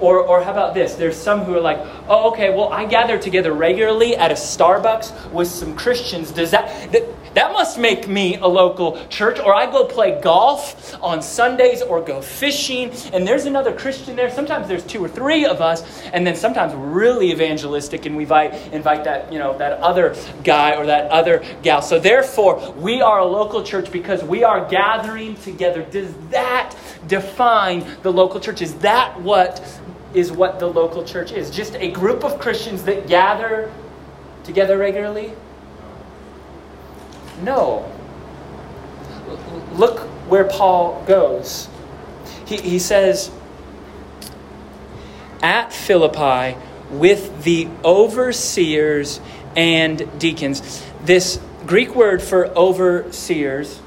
Or, 0.03 0.19
or 0.19 0.43
how 0.43 0.51
about 0.51 0.73
this? 0.73 0.95
There's 0.95 1.15
some 1.15 1.45
who 1.45 1.55
are 1.55 1.61
like, 1.61 1.79
oh, 2.09 2.31
okay, 2.33 2.49
well, 2.49 2.67
I 2.67 2.83
gather 2.83 3.17
together 3.17 3.53
regularly 3.53 4.17
at 4.17 4.31
a 4.31 4.33
Starbucks 4.33 5.31
with 5.31 5.47
some 5.47 5.77
Christians. 5.77 6.29
Does 6.29 6.51
that, 6.51 6.91
that 6.91 7.03
that 7.33 7.51
must 7.51 7.79
make 7.79 8.07
me 8.07 8.35
a 8.35 8.47
local 8.47 9.03
church. 9.07 9.39
Or 9.39 9.55
I 9.55 9.65
go 9.65 9.85
play 9.85 10.19
golf 10.21 10.95
on 11.01 11.21
Sundays 11.21 11.81
or 11.81 12.01
go 12.01 12.21
fishing, 12.21 12.91
and 13.11 13.27
there's 13.27 13.45
another 13.45 13.73
Christian 13.73 14.15
there. 14.15 14.29
Sometimes 14.29 14.67
there's 14.67 14.83
two 14.83 15.03
or 15.03 15.09
three 15.09 15.45
of 15.45 15.61
us, 15.61 16.01
and 16.13 16.25
then 16.25 16.35
sometimes 16.35 16.73
we're 16.73 16.85
really 16.85 17.31
evangelistic, 17.31 18.05
and 18.05 18.15
we 18.15 18.23
invite, 18.23 18.53
invite 18.71 19.03
that, 19.05 19.31
you 19.33 19.39
know, 19.39 19.57
that 19.57 19.79
other 19.79 20.15
guy 20.43 20.75
or 20.75 20.85
that 20.85 21.09
other 21.09 21.43
gal. 21.63 21.81
So 21.81 21.99
therefore, 21.99 22.71
we 22.73 23.01
are 23.01 23.19
a 23.19 23.25
local 23.25 23.63
church 23.63 23.91
because 23.91 24.23
we 24.23 24.43
are 24.43 24.69
gathering 24.69 25.35
together. 25.35 25.83
Does 25.83 26.13
that 26.29 26.75
define 27.07 27.85
the 28.03 28.13
local 28.13 28.39
church? 28.39 28.61
Is 28.61 28.75
that 28.75 29.19
what 29.21 29.79
is 30.13 30.31
what 30.31 30.59
the 30.59 30.67
local 30.67 31.03
church 31.03 31.31
is? 31.31 31.49
Just 31.49 31.75
a 31.75 31.91
group 31.91 32.23
of 32.23 32.39
Christians 32.39 32.83
that 32.83 33.07
gather 33.07 33.71
together 34.43 34.77
regularly? 34.77 35.33
No. 37.41 37.89
Look 39.73 39.99
where 40.29 40.45
Paul 40.45 41.03
goes. 41.07 41.67
He, 42.45 42.57
he 42.57 42.79
says, 42.79 43.31
At 45.41 45.73
Philippi, 45.73 46.57
with 46.91 47.43
the 47.43 47.67
overseers 47.83 49.19
and 49.55 50.19
deacons. 50.19 50.83
This 51.03 51.39
Greek 51.65 51.95
word 51.95 52.21
for 52.21 52.47
overseers 52.57 53.81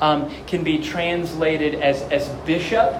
um, 0.00 0.32
can 0.46 0.64
be 0.64 0.78
translated 0.78 1.76
as, 1.76 2.02
as 2.02 2.28
bishop, 2.44 2.94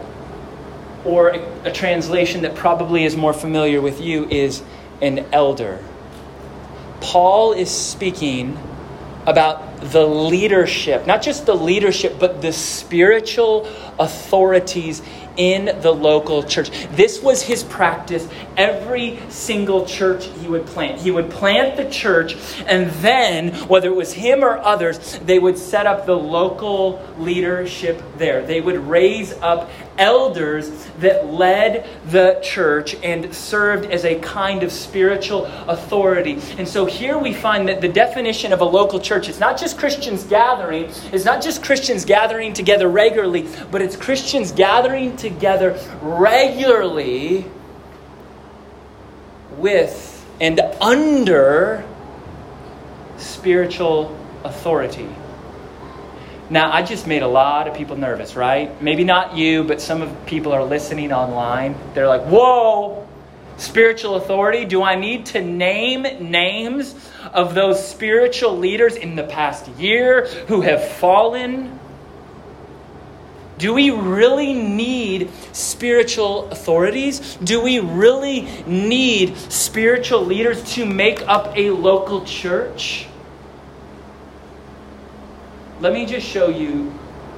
or 1.04 1.28
a, 1.28 1.68
a 1.68 1.72
translation 1.72 2.42
that 2.42 2.54
probably 2.54 3.04
is 3.04 3.16
more 3.16 3.32
familiar 3.32 3.80
with 3.80 4.00
you 4.00 4.28
is 4.28 4.62
an 5.02 5.26
elder. 5.32 5.82
Paul 7.00 7.52
is 7.52 7.70
speaking 7.70 8.58
about 9.26 9.80
the 9.80 10.06
leadership, 10.06 11.06
not 11.06 11.22
just 11.22 11.46
the 11.46 11.54
leadership, 11.54 12.18
but 12.18 12.42
the 12.42 12.52
spiritual 12.52 13.66
authorities 13.98 15.02
in 15.36 15.80
the 15.80 15.90
local 15.90 16.42
church. 16.42 16.70
This 16.90 17.20
was 17.22 17.42
his 17.42 17.64
practice 17.64 18.28
every 18.56 19.18
single 19.28 19.84
church 19.84 20.26
he 20.40 20.46
would 20.46 20.66
plant. 20.66 21.00
He 21.00 21.10
would 21.10 21.30
plant 21.30 21.76
the 21.76 21.88
church, 21.90 22.36
and 22.66 22.90
then, 23.02 23.52
whether 23.68 23.88
it 23.88 23.96
was 23.96 24.12
him 24.12 24.44
or 24.44 24.58
others, 24.58 25.18
they 25.20 25.38
would 25.38 25.58
set 25.58 25.86
up 25.86 26.06
the 26.06 26.16
local 26.16 27.02
leadership 27.18 28.00
there. 28.16 28.46
They 28.46 28.60
would 28.60 28.78
raise 28.78 29.32
up 29.34 29.70
elders 29.98 30.70
that 30.98 31.26
led 31.26 31.88
the 32.06 32.40
church 32.42 32.96
and 33.02 33.34
served 33.34 33.90
as 33.90 34.04
a 34.04 34.18
kind 34.20 34.62
of 34.62 34.72
spiritual 34.72 35.46
authority. 35.68 36.40
And 36.58 36.66
so 36.66 36.84
here 36.84 37.18
we 37.18 37.32
find 37.32 37.68
that 37.68 37.80
the 37.80 37.88
definition 37.88 38.52
of 38.52 38.60
a 38.60 38.64
local 38.64 39.00
church 39.00 39.28
is 39.28 39.40
not 39.40 39.58
just 39.58 39.78
Christians 39.78 40.24
gathering, 40.24 40.90
it's 41.12 41.24
not 41.24 41.42
just 41.42 41.62
Christians 41.62 42.04
gathering 42.04 42.52
together 42.52 42.88
regularly, 42.88 43.48
but 43.70 43.82
it's 43.82 43.96
Christians 43.96 44.52
gathering 44.52 45.16
together 45.16 45.78
regularly 46.02 47.46
with 49.56 50.10
and 50.40 50.60
under 50.80 51.84
spiritual 53.16 54.18
authority. 54.44 55.08
Now, 56.50 56.70
I 56.70 56.82
just 56.82 57.06
made 57.06 57.22
a 57.22 57.28
lot 57.28 57.68
of 57.68 57.74
people 57.74 57.96
nervous, 57.96 58.36
right? 58.36 58.80
Maybe 58.82 59.02
not 59.02 59.34
you, 59.34 59.64
but 59.64 59.80
some 59.80 60.02
of 60.02 60.26
people 60.26 60.52
are 60.52 60.62
listening 60.62 61.10
online. 61.10 61.74
They're 61.94 62.06
like, 62.06 62.22
whoa, 62.22 63.08
spiritual 63.56 64.16
authority? 64.16 64.66
Do 64.66 64.82
I 64.82 64.94
need 64.94 65.26
to 65.26 65.40
name 65.40 66.02
names 66.02 66.94
of 67.32 67.54
those 67.54 67.86
spiritual 67.86 68.58
leaders 68.58 68.94
in 68.96 69.16
the 69.16 69.24
past 69.24 69.68
year 69.68 70.26
who 70.48 70.60
have 70.60 70.86
fallen? 70.86 71.80
Do 73.56 73.72
we 73.72 73.90
really 73.90 74.52
need 74.52 75.30
spiritual 75.52 76.50
authorities? 76.50 77.36
Do 77.36 77.62
we 77.62 77.78
really 77.78 78.42
need 78.66 79.36
spiritual 79.36 80.26
leaders 80.26 80.74
to 80.74 80.84
make 80.84 81.26
up 81.26 81.56
a 81.56 81.70
local 81.70 82.24
church? 82.24 83.06
Let 85.84 85.92
me 85.92 86.06
just 86.06 86.26
show 86.26 86.48
you 86.48 86.90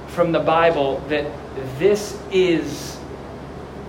from 0.07 0.31
the 0.31 0.39
Bible 0.39 1.03
that 1.09 1.29
this 1.79 2.17
is 2.31 2.97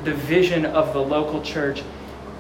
the 0.03 0.13
vision 0.13 0.67
of 0.67 0.93
the 0.93 1.01
local 1.01 1.41
church. 1.43 1.85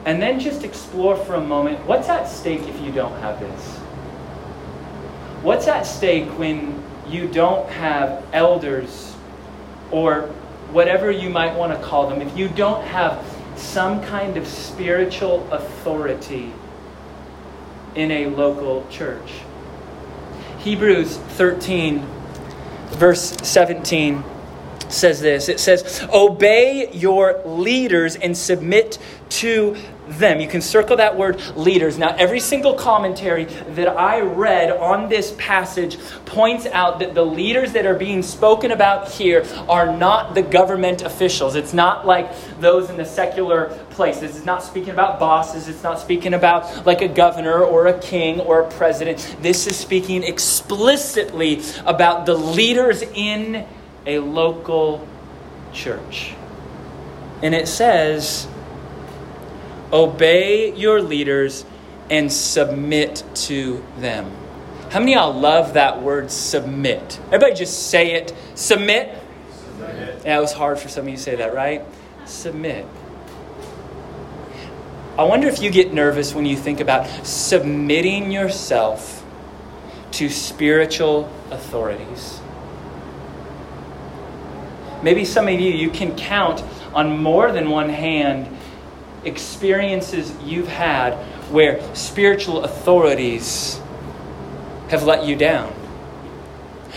And 0.04 0.20
then 0.20 0.40
just 0.40 0.64
explore 0.64 1.14
for 1.14 1.34
a 1.34 1.40
moment 1.40 1.86
what's 1.86 2.08
at 2.08 2.24
stake 2.24 2.62
if 2.62 2.80
you 2.80 2.90
don't 2.90 3.12
have 3.20 3.38
this? 3.38 3.76
What's 5.44 5.68
at 5.68 5.84
stake 5.84 6.26
when 6.36 6.82
you 7.06 7.28
don't 7.28 7.70
have 7.70 8.24
elders 8.32 9.14
or 9.92 10.22
whatever 10.72 11.12
you 11.12 11.30
might 11.30 11.54
want 11.56 11.72
to 11.72 11.80
call 11.86 12.10
them? 12.10 12.20
If 12.20 12.36
you 12.36 12.48
don't 12.48 12.82
have 12.82 13.24
some 13.54 14.02
kind 14.02 14.36
of 14.36 14.44
spiritual 14.44 15.48
authority 15.52 16.52
in 17.94 18.10
a 18.10 18.26
local 18.26 18.84
church. 18.90 19.30
Hebrews 20.58 21.16
13, 21.16 22.04
verse 22.90 23.36
17 23.42 24.24
says 24.88 25.20
this. 25.20 25.48
It 25.48 25.60
says, 25.60 26.06
Obey 26.12 26.90
your 26.92 27.42
leaders 27.44 28.16
and 28.16 28.36
submit 28.36 28.98
to 29.30 29.76
them. 30.08 30.40
You 30.40 30.48
can 30.48 30.60
circle 30.60 30.96
that 30.96 31.16
word 31.16 31.40
leaders. 31.56 31.98
Now, 31.98 32.14
every 32.16 32.40
single 32.40 32.74
commentary 32.74 33.44
that 33.44 33.88
I 33.88 34.20
read 34.20 34.70
on 34.70 35.08
this 35.08 35.34
passage 35.38 35.98
points 36.24 36.66
out 36.66 36.98
that 37.00 37.14
the 37.14 37.24
leaders 37.24 37.72
that 37.72 37.86
are 37.86 37.94
being 37.94 38.22
spoken 38.22 38.70
about 38.70 39.10
here 39.10 39.46
are 39.68 39.96
not 39.96 40.34
the 40.34 40.42
government 40.42 41.02
officials. 41.02 41.54
It's 41.54 41.74
not 41.74 42.06
like 42.06 42.30
those 42.60 42.90
in 42.90 42.96
the 42.96 43.04
secular 43.04 43.66
place. 43.90 44.20
This 44.20 44.36
is 44.36 44.44
not 44.44 44.62
speaking 44.62 44.90
about 44.90 45.18
bosses. 45.18 45.68
It's 45.68 45.82
not 45.82 45.98
speaking 45.98 46.34
about 46.34 46.86
like 46.86 47.02
a 47.02 47.08
governor 47.08 47.62
or 47.62 47.86
a 47.86 47.98
king 47.98 48.40
or 48.40 48.62
a 48.62 48.70
president. 48.70 49.36
This 49.40 49.66
is 49.66 49.76
speaking 49.76 50.22
explicitly 50.22 51.62
about 51.84 52.26
the 52.26 52.34
leaders 52.34 53.02
in 53.02 53.66
a 54.06 54.18
local 54.18 55.06
church. 55.72 56.34
And 57.42 57.54
it 57.54 57.68
says, 57.68 58.48
Obey 59.92 60.74
your 60.74 61.00
leaders 61.00 61.64
and 62.10 62.32
submit 62.32 63.22
to 63.34 63.84
them. 63.98 64.30
How 64.90 65.00
many 65.00 65.14
y'all 65.14 65.32
love 65.32 65.74
that 65.74 66.02
word 66.02 66.30
submit? 66.30 67.18
Everybody 67.26 67.54
just 67.54 67.88
say 67.88 68.12
it. 68.12 68.34
Submit. 68.54 69.18
submit. 69.52 70.22
Yeah, 70.24 70.38
it 70.38 70.40
was 70.40 70.52
hard 70.52 70.78
for 70.78 70.88
some 70.88 71.04
of 71.04 71.08
you 71.10 71.16
to 71.16 71.22
say 71.22 71.36
that, 71.36 71.54
right? 71.54 71.82
Submit. 72.24 72.86
I 75.18 75.24
wonder 75.24 75.48
if 75.48 75.60
you 75.60 75.70
get 75.70 75.92
nervous 75.92 76.34
when 76.34 76.46
you 76.46 76.56
think 76.56 76.80
about 76.80 77.26
submitting 77.26 78.30
yourself 78.30 79.24
to 80.12 80.28
spiritual 80.28 81.30
authorities. 81.50 82.40
Maybe 85.02 85.24
some 85.24 85.48
of 85.48 85.60
you, 85.60 85.70
you 85.70 85.90
can 85.90 86.16
count 86.16 86.62
on 86.94 87.18
more 87.18 87.52
than 87.52 87.70
one 87.70 87.88
hand 87.88 88.57
experiences 89.24 90.32
you've 90.42 90.68
had 90.68 91.14
where 91.50 91.82
spiritual 91.94 92.64
authorities 92.64 93.80
have 94.88 95.02
let 95.02 95.24
you 95.24 95.36
down. 95.36 95.72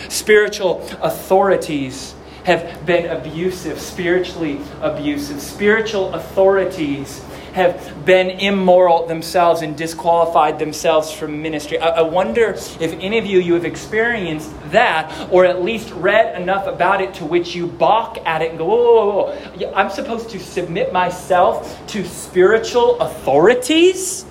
Spiritual 0.09 0.81
authorities 1.01 2.15
have 2.43 2.85
been 2.85 3.05
abusive, 3.09 3.79
spiritually 3.79 4.59
abusive. 4.81 5.41
Spiritual 5.41 6.13
authorities 6.13 7.23
have 7.53 8.05
been 8.05 8.29
immoral 8.29 9.07
themselves 9.07 9.61
and 9.61 9.77
disqualified 9.77 10.59
themselves 10.59 11.11
from 11.11 11.41
ministry. 11.41 11.77
I, 11.77 11.89
I, 11.89 12.01
wonder 12.01 12.51
if 12.51 12.93
any 12.93 13.17
of 13.17 13.25
you 13.25 13.39
you 13.39 13.53
have 13.53 13.65
experienced 13.65 14.51
that, 14.71 15.29
or 15.31 15.45
at 15.45 15.61
least 15.61 15.91
read 15.91 16.39
enough 16.39 16.67
about 16.67 17.01
it 17.01 17.13
to 17.15 17.25
which 17.25 17.55
you 17.55 17.67
balk 17.67 18.17
at 18.25 18.41
it 18.41 18.49
and 18.49 18.57
go, 18.57 18.65
whoa, 18.65 18.83
whoa, 18.83 19.35
whoa. 19.35 19.73
I'm 19.73 19.89
supposed 19.89 20.29
to 20.29 20.39
submit 20.39 20.93
myself 20.93 21.85
to 21.87 22.05
spiritual 22.05 22.99
authorities? 23.01 24.25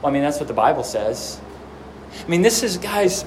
Well, 0.00 0.10
I 0.10 0.12
mean, 0.12 0.22
that's 0.22 0.38
what 0.38 0.48
the 0.48 0.54
Bible 0.54 0.84
says. 0.84 1.40
I 2.24 2.28
mean, 2.28 2.42
this 2.42 2.62
is, 2.62 2.78
guys, 2.78 3.24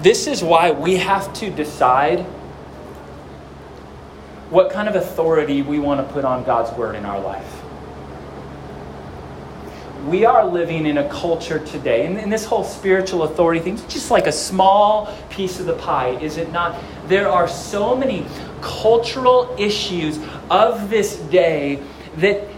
this 0.00 0.26
is 0.26 0.42
why 0.42 0.70
we 0.70 0.96
have 0.96 1.32
to 1.34 1.50
decide 1.50 2.24
what 4.50 4.70
kind 4.70 4.88
of 4.88 4.96
authority 4.96 5.62
we 5.62 5.78
want 5.78 6.06
to 6.06 6.12
put 6.12 6.24
on 6.24 6.44
God's 6.44 6.76
word 6.76 6.96
in 6.96 7.04
our 7.04 7.20
life. 7.20 7.62
We 10.06 10.24
are 10.24 10.44
living 10.44 10.86
in 10.86 10.98
a 10.98 11.08
culture 11.08 11.58
today, 11.58 12.06
and, 12.06 12.32
this 12.32 12.44
whole 12.44 12.64
spiritual 12.64 13.24
authority 13.24 13.60
thing, 13.60 13.74
is 13.74 13.82
just 13.84 14.10
like 14.10 14.26
a 14.26 14.32
small 14.32 15.14
piece 15.28 15.60
of 15.60 15.66
the 15.66 15.74
pie, 15.74 16.18
is 16.20 16.36
it 16.36 16.50
not? 16.50 16.82
There 17.06 17.28
are 17.28 17.46
so 17.46 17.94
many 17.94 18.26
cultural 18.60 19.54
issues 19.58 20.18
of 20.50 20.90
this 20.90 21.16
day 21.16 21.82
that 22.16 22.48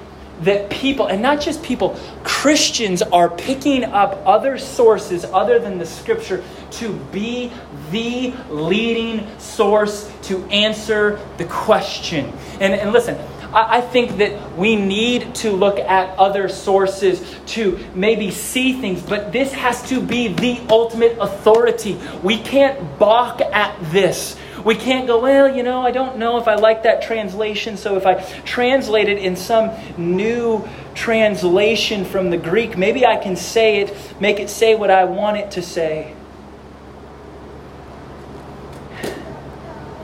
that 0.41 0.71
people, 0.71 1.07
and 1.07 1.23
not 1.23 1.41
just 1.41 1.63
people, 1.63 1.99
Christians 2.25 3.03
are 3.03 3.31
picking 3.31 3.85
up 3.85 4.21
other 4.27 4.59
sources 4.59 5.25
other 5.25 5.59
than 5.59 5.79
the 5.79 5.87
scripture 5.87 6.43
to 6.73 6.93
be 7.13 7.53
the 7.91 8.33
leading 8.51 9.27
source 9.39 10.11
to 10.23 10.45
answer 10.47 11.21
the 11.37 11.45
question. 11.45 12.33
And, 12.61 12.75
and 12.75 12.93
listen, 12.93 13.17
I, 13.53 13.79
I 13.79 13.81
think 13.81 14.17
that 14.19 14.57
we 14.57 14.77
need 14.77 15.35
to 15.37 15.51
look 15.53 15.79
at 15.79 16.19
other 16.19 16.49
sources 16.49 17.23
to 17.49 17.79
maybe 17.95 18.31
see 18.31 18.81
things, 18.81 19.03
but 19.03 19.33
this 19.33 19.53
has 19.53 19.89
to 19.89 20.01
be 20.01 20.29
the 20.29 20.61
ultimate 20.69 21.19
authority. 21.21 21.99
We 22.23 22.39
can't 22.39 22.99
balk 22.99 23.41
at 23.41 23.77
this. 23.93 24.37
We 24.65 24.77
can't 24.77 25.07
go, 25.07 25.21
well, 25.21 25.55
you 25.55 25.63
know, 25.63 25.83
I 25.83 25.91
don't 25.91 26.19
know 26.19 26.39
if 26.39 26.47
I 26.47 26.55
like 26.55 26.85
that 26.85 27.03
translation, 27.03 27.77
so 27.77 27.97
if 27.97 28.07
I 28.07 28.23
translate 28.45 29.09
it 29.09 29.19
in 29.19 29.35
some 29.35 29.71
new 29.97 30.67
translation 30.95 32.05
from 32.05 32.31
the 32.31 32.37
Greek, 32.37 32.79
maybe 32.79 33.05
I 33.05 33.17
can 33.17 33.35
say 33.35 33.81
it, 33.81 33.97
make 34.21 34.39
it 34.39 34.49
say 34.49 34.75
what 34.75 34.91
I 34.91 35.05
want 35.05 35.39
it 35.39 35.51
to 35.53 35.63
say. 35.63 36.15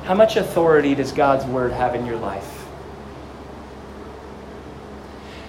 How 0.04 0.14
much 0.14 0.36
authority 0.36 0.94
does 0.94 1.12
God's 1.12 1.44
word 1.44 1.70
have 1.70 1.94
in 1.94 2.06
your 2.06 2.16
life? 2.16 2.66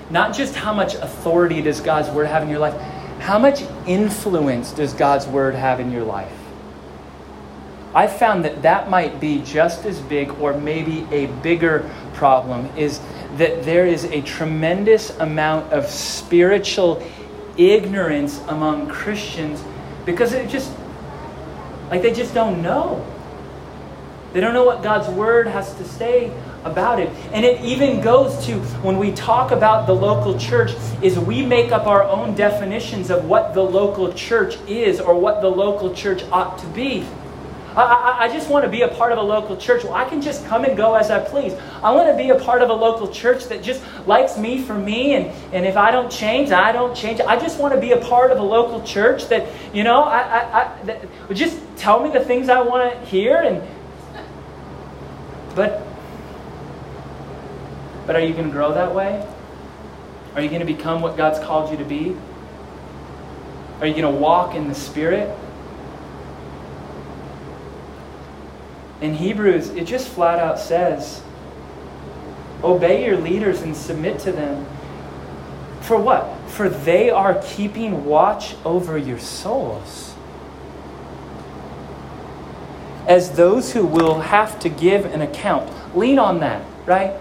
Not 0.10 0.36
just 0.36 0.56
how 0.56 0.74
much 0.74 0.96
authority 0.96 1.62
does 1.62 1.82
God's 1.82 2.10
word 2.10 2.28
have 2.28 2.44
in 2.44 2.50
your 2.50 2.60
life, 2.60 2.80
how 3.20 3.40
much 3.40 3.62
influence 3.88 4.72
does 4.72 4.94
God's 4.94 5.28
word 5.28 5.56
have 5.56 5.80
in 5.80 5.92
your 5.92 6.04
life? 6.04 6.34
I 7.94 8.08
found 8.08 8.46
that 8.46 8.62
that 8.62 8.90
might 8.90 9.20
be 9.20 9.42
just 9.42 9.86
as 9.86 10.00
big 10.02 10.30
or 10.40 10.54
maybe 10.54 11.08
a 11.12 11.26
bigger 11.42 11.90
problem 12.14 12.70
is 12.78 13.00
that 13.38 13.64
there 13.64 13.86
is 13.86 14.04
a 14.06 14.22
tremendous 14.22 15.10
amount 15.20 15.74
of 15.74 15.88
spiritual 15.88 17.04
ignorance 17.58 18.40
among 18.48 18.88
Christians 18.88 19.64
because 20.06 20.34
it 20.34 20.50
just 20.50 20.72
like 21.90 22.02
they 22.04 22.14
just 22.14 22.34
don't 22.34 22.62
know. 22.62 23.06
They 24.34 24.40
don't 24.40 24.54
know 24.54 24.64
what 24.64 24.84
God's 24.84 25.10
word 25.10 25.48
has 25.48 25.74
to 25.76 25.84
say 25.84 26.32
about 26.64 27.00
it. 27.00 27.10
And 27.34 27.44
it 27.44 27.62
even 27.62 28.02
goes 28.02 28.46
to 28.46 28.60
when 28.84 29.00
we 29.00 29.12
talk 29.12 29.52
about 29.52 29.88
the 29.88 29.96
local 29.96 30.38
church 30.38 30.72
is 31.02 31.18
we 31.18 31.44
make 31.44 31.72
up 31.72 31.88
our 31.88 32.04
own 32.04 32.36
definitions 32.36 33.10
of 33.10 33.26
what 33.26 33.56
the 33.56 33.64
local 33.64 34.14
church 34.14 34.58
is 34.68 35.00
or 35.00 35.20
what 35.20 35.42
the 35.42 35.50
local 35.50 35.94
church 35.96 36.24
ought 36.32 36.60
to 36.60 36.68
be. 36.68 37.08
I, 37.84 38.26
I, 38.26 38.34
just 38.34 38.50
want 38.50 38.66
to 38.66 38.70
be 38.70 38.82
a 38.82 38.88
part 38.88 39.12
of 39.12 39.18
a 39.18 39.22
local 39.22 39.56
church. 39.56 39.84
Well, 39.84 39.94
I 39.94 40.04
can 40.08 40.22
just 40.22 40.46
come 40.46 40.66
and 40.66 40.76
go 40.76 40.96
as 40.96 41.10
I 41.12 41.20
please. 41.20 41.54
I 41.84 41.92
want 41.92 42.10
to 42.10 42.18
be 42.18 42.30
a 42.30 42.36
part 42.36 42.62
of 42.62 42.70
a 42.70 42.74
local 42.74 43.08
church 43.12 43.46
that 43.46 43.64
just 43.64 43.84
likes 44.08 44.38
me 44.38 44.62
for 44.62 44.74
me, 44.74 45.14
and, 45.14 45.28
and 45.54 45.66
if 45.66 45.78
I 45.78 45.92
don't 45.92 46.12
change, 46.12 46.52
I 46.52 46.72
don't 46.72 46.96
change. 46.96 47.22
I 47.22 47.40
just 47.40 47.60
want 47.60 47.74
to 47.74 47.80
be 47.80 47.92
a 47.92 47.98
part 47.98 48.32
of 48.32 48.40
a 48.40 48.44
local 48.44 48.84
church 48.84 49.28
that, 49.30 49.48
you 49.74 49.84
know, 49.84 50.04
I, 50.04 50.20
I, 50.20 50.62
I 50.62 50.84
that, 50.86 51.08
just 51.34 51.60
tell 51.78 52.04
me 52.04 52.12
the 52.12 52.24
things 52.24 52.50
I 52.50 52.62
want 52.62 52.92
to 52.92 53.06
hear, 53.06 53.38
and 53.38 53.62
but, 55.56 55.86
but 58.06 58.16
are 58.16 58.22
you 58.22 58.34
going 58.34 58.46
to 58.46 58.52
grow 58.52 58.74
that 58.74 58.94
way? 58.94 59.26
Are 60.36 60.42
you 60.42 60.50
going 60.50 60.62
to 60.62 60.66
become 60.66 61.02
what 61.02 61.18
God's 61.18 61.40
called 61.40 61.72
you 61.72 61.78
to 61.78 61.86
be? 61.86 62.16
Are 63.82 63.88
you 63.88 63.94
going 63.94 64.14
to 64.14 64.20
walk 64.20 64.56
in 64.56 64.68
the 64.68 64.76
Spirit? 64.76 65.36
In 69.02 69.14
Hebrews, 69.16 69.70
it 69.70 69.86
just 69.86 70.08
flat 70.08 70.40
out 70.40 70.60
says 70.60 71.22
obey 72.64 73.06
your 73.06 73.18
leaders 73.18 73.62
and 73.62 73.76
submit 73.76 74.20
to 74.20 74.32
them. 74.32 74.66
For 75.82 75.98
what? 75.98 76.28
For 76.50 76.68
they 76.68 77.10
are 77.10 77.42
keeping 77.42 78.06
watch 78.06 78.56
over 78.66 78.98
your 78.98 79.20
souls 79.20 80.10
as 83.10 83.32
those 83.32 83.74
who 83.74 83.84
will 83.84 84.20
have 84.22 84.60
to 84.60 84.70
give 84.70 85.04
an 85.06 85.22
account. 85.22 85.98
Lean 85.98 86.20
on 86.20 86.40
that, 86.42 86.64
right? 86.86 87.14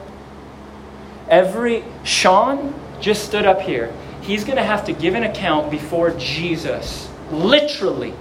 Every, 1.29 1.83
Sean 2.05 2.75
just 3.01 3.25
stood 3.25 3.47
up 3.47 3.62
here. 3.62 3.93
He's 4.21 4.45
going 4.45 4.59
to 4.59 4.62
have 4.62 4.85
to 4.85 4.93
give 4.93 5.14
an 5.14 5.23
account 5.23 5.71
before 5.71 6.11
Jesus. 6.11 7.09
Literally. 7.31 8.12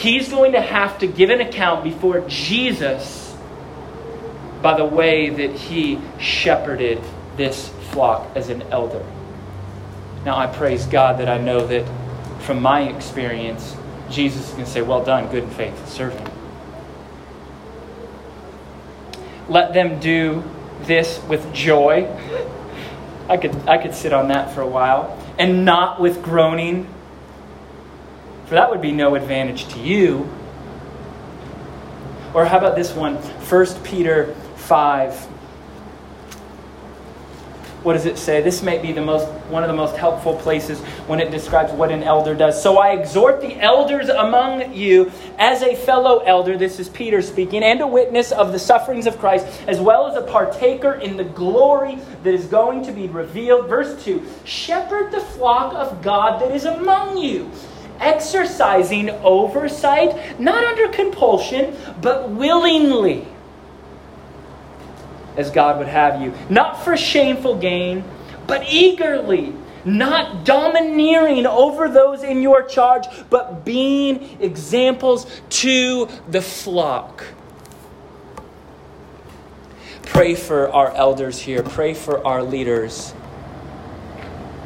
He's 0.00 0.28
going 0.28 0.52
to 0.52 0.60
have 0.60 0.98
to 0.98 1.06
give 1.06 1.30
an 1.30 1.40
account 1.40 1.84
before 1.84 2.20
Jesus 2.28 3.36
by 4.62 4.76
the 4.76 4.84
way 4.84 5.30
that 5.30 5.52
he 5.52 5.98
shepherded 6.18 7.00
this 7.36 7.68
flock 7.90 8.34
as 8.34 8.48
an 8.48 8.62
elder. 8.70 9.04
Now, 10.24 10.36
I 10.36 10.46
praise 10.46 10.86
God 10.86 11.18
that 11.20 11.28
I 11.28 11.38
know 11.38 11.66
that 11.66 11.86
from 12.42 12.60
my 12.60 12.82
experience, 12.88 13.76
Jesus 14.10 14.52
to 14.52 14.66
say, 14.66 14.82
Well 14.82 15.04
done, 15.04 15.30
good 15.30 15.44
and 15.44 15.52
faithful 15.52 15.86
servant. 15.86 16.30
let 19.50 19.74
them 19.74 19.98
do 20.00 20.42
this 20.82 21.20
with 21.28 21.52
joy. 21.52 22.06
I 23.28 23.36
could, 23.36 23.54
I 23.68 23.78
could 23.78 23.94
sit 23.94 24.12
on 24.12 24.28
that 24.28 24.54
for 24.54 24.62
a 24.62 24.66
while. 24.66 25.18
And 25.38 25.64
not 25.64 26.00
with 26.00 26.22
groaning, 26.22 26.92
for 28.50 28.56
that 28.56 28.68
would 28.68 28.80
be 28.80 28.90
no 28.90 29.14
advantage 29.14 29.68
to 29.68 29.78
you. 29.78 30.28
Or 32.34 32.44
how 32.44 32.58
about 32.58 32.74
this 32.74 32.92
one? 32.92 33.14
1 33.14 33.82
Peter 33.84 34.34
5 34.56 35.28
what 37.82 37.94
does 37.94 38.04
it 38.04 38.18
say? 38.18 38.42
This 38.42 38.62
may 38.62 38.76
be 38.76 38.92
the 38.92 39.00
most 39.00 39.26
one 39.48 39.62
of 39.62 39.68
the 39.68 39.74
most 39.74 39.96
helpful 39.96 40.36
places 40.36 40.80
when 41.06 41.18
it 41.18 41.30
describes 41.30 41.72
what 41.72 41.90
an 41.90 42.02
elder 42.02 42.34
does. 42.34 42.62
So 42.62 42.76
I 42.76 42.90
exhort 42.90 43.40
the 43.40 43.58
elders 43.58 44.10
among 44.10 44.74
you 44.74 45.10
as 45.38 45.62
a 45.62 45.74
fellow 45.74 46.18
elder, 46.18 46.58
this 46.58 46.78
is 46.78 46.90
Peter 46.90 47.22
speaking, 47.22 47.62
and 47.62 47.80
a 47.80 47.86
witness 47.86 48.32
of 48.32 48.52
the 48.52 48.58
sufferings 48.58 49.06
of 49.06 49.18
Christ, 49.18 49.46
as 49.66 49.80
well 49.80 50.06
as 50.06 50.14
a 50.14 50.20
partaker 50.26 50.92
in 50.92 51.16
the 51.16 51.24
glory 51.24 51.98
that 52.22 52.34
is 52.34 52.44
going 52.44 52.82
to 52.84 52.92
be 52.92 53.08
revealed. 53.08 53.66
Verse 53.66 54.04
2 54.04 54.26
Shepherd 54.44 55.10
the 55.10 55.20
flock 55.20 55.72
of 55.72 56.02
God 56.02 56.38
that 56.42 56.54
is 56.54 56.66
among 56.66 57.16
you 57.16 57.50
exercising 58.00 59.10
oversight, 59.10 60.40
not 60.40 60.64
under 60.64 60.88
compulsion, 60.88 61.76
but 62.00 62.30
willingly 62.30 63.26
as 65.36 65.50
God 65.50 65.78
would 65.78 65.88
have 65.88 66.20
you, 66.20 66.34
not 66.48 66.84
for 66.84 66.96
shameful 66.96 67.56
gain, 67.56 68.04
but 68.46 68.64
eagerly, 68.68 69.54
not 69.84 70.44
domineering 70.44 71.46
over 71.46 71.88
those 71.88 72.22
in 72.22 72.42
your 72.42 72.62
charge, 72.62 73.06
but 73.30 73.64
being 73.64 74.38
examples 74.40 75.40
to 75.48 76.08
the 76.28 76.42
flock. 76.42 77.24
Pray 80.02 80.34
for 80.34 80.70
our 80.70 80.92
elders 80.94 81.38
here, 81.38 81.62
pray 81.62 81.94
for 81.94 82.26
our 82.26 82.42
leaders, 82.42 83.14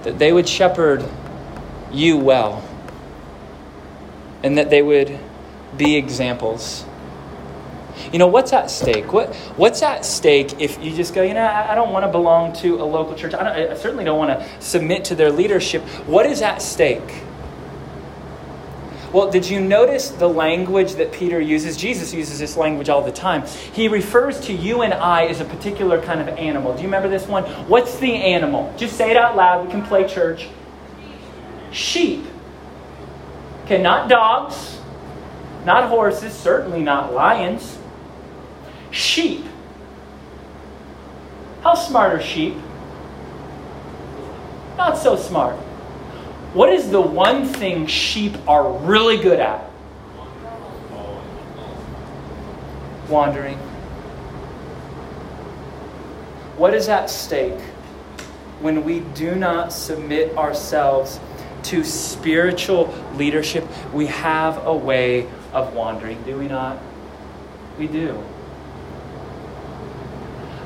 that 0.03 0.19
they 0.19 0.33
would 0.33 0.49
shepherd 0.49 1.05
you 1.93 2.17
well, 2.17 2.67
and 4.45 4.59
that 4.59 4.71
they 4.71 4.83
would 4.83 5.19
be 5.77 5.97
examples 5.97 6.85
You 8.13 8.19
know, 8.19 8.29
what's 8.29 8.53
at 8.53 8.71
stake? 8.71 9.13
What, 9.13 9.35
what's 9.57 9.83
at 9.83 10.05
stake 10.05 10.61
if 10.61 10.83
you 10.83 10.95
just 10.95 11.15
go, 11.15 11.23
you 11.23 11.35
know, 11.35 11.43
I, 11.43 11.73
I 11.73 11.75
don't 11.75 11.93
want 11.93 12.05
to 12.07 12.13
belong 12.13 12.55
to 12.55 12.77
a 12.83 12.85
local 12.85 13.15
church. 13.17 13.35
I, 13.35 13.73
I 13.73 13.75
certainly 13.75 14.05
don't 14.05 14.19
want 14.19 14.39
to 14.39 14.63
submit 14.63 15.07
to 15.07 15.15
their 15.17 15.33
leadership. 15.33 15.83
What 16.07 16.27
is 16.27 16.43
at 16.43 16.63
stake? 16.63 17.23
Well, 19.13 19.31
did 19.31 19.49
you 19.49 19.61
notice 19.61 20.11
the 20.11 20.29
language 20.29 20.95
that 20.95 21.13
Peter 21.13 21.41
uses? 21.41 21.77
Jesus 21.77 22.15
uses 22.15 22.39
this 22.39 22.57
language 22.57 22.89
all 22.89 23.03
the 23.03 23.13
time. 23.13 23.47
He 23.73 23.89
refers 23.89 24.41
to 24.43 24.53
you 24.53 24.83
and 24.83 24.95
I 24.95 25.27
as 25.27 25.41
a 25.41 25.45
particular 25.45 26.03
kind 26.03 26.21
of 26.21 26.29
animal. 26.29 26.75
Do 26.75 26.81
you 26.81 26.89
remember 26.89 27.09
this 27.09 27.29
one? 27.29 27.45
What's 27.69 27.99
the 27.99 28.13
animal? 28.13 28.75
Just 28.77 28.97
say 28.97 29.11
it 29.11 29.17
out 29.17 29.37
loud. 29.37 29.67
We 29.67 29.73
can 29.73 29.85
play 29.85 30.09
church. 30.09 30.49
Sheep. 31.73 32.27
Okay, 33.65 33.81
not 33.81 34.11
dogs, 34.11 34.79
not 35.65 35.89
horses, 35.89 36.35
certainly 36.35 36.83
not 36.83 37.15
lions. 37.15 37.79
Sheep. 38.91 39.47
How 41.63 41.75
smart 41.75 42.13
are 42.13 42.21
sheep? 42.21 42.57
Not 44.77 44.99
so 44.99 45.17
smart. 45.17 45.57
What 46.53 46.69
is 46.73 46.91
the 46.91 47.01
one 47.01 47.47
thing 47.47 47.87
sheep 47.87 48.37
are 48.47 48.71
really 48.71 49.17
good 49.17 49.41
at? 49.41 49.65
Wandering. 53.09 53.57
What 56.59 56.75
is 56.75 56.89
at 56.91 57.09
stake 57.09 57.61
when 58.61 58.85
we 58.85 59.01
do 59.01 59.35
not 59.35 59.73
submit 59.73 60.37
ourselves 60.37 61.19
to 61.65 61.85
spiritual 61.85 62.95
leadership? 63.15 63.67
We 63.93 64.07
have 64.07 64.67
a 64.67 64.75
way 64.75 65.29
of 65.53 65.75
wandering, 65.75 66.23
do 66.23 66.39
we 66.39 66.49
not? 66.49 66.79
We 67.79 67.87
do. 67.87 68.23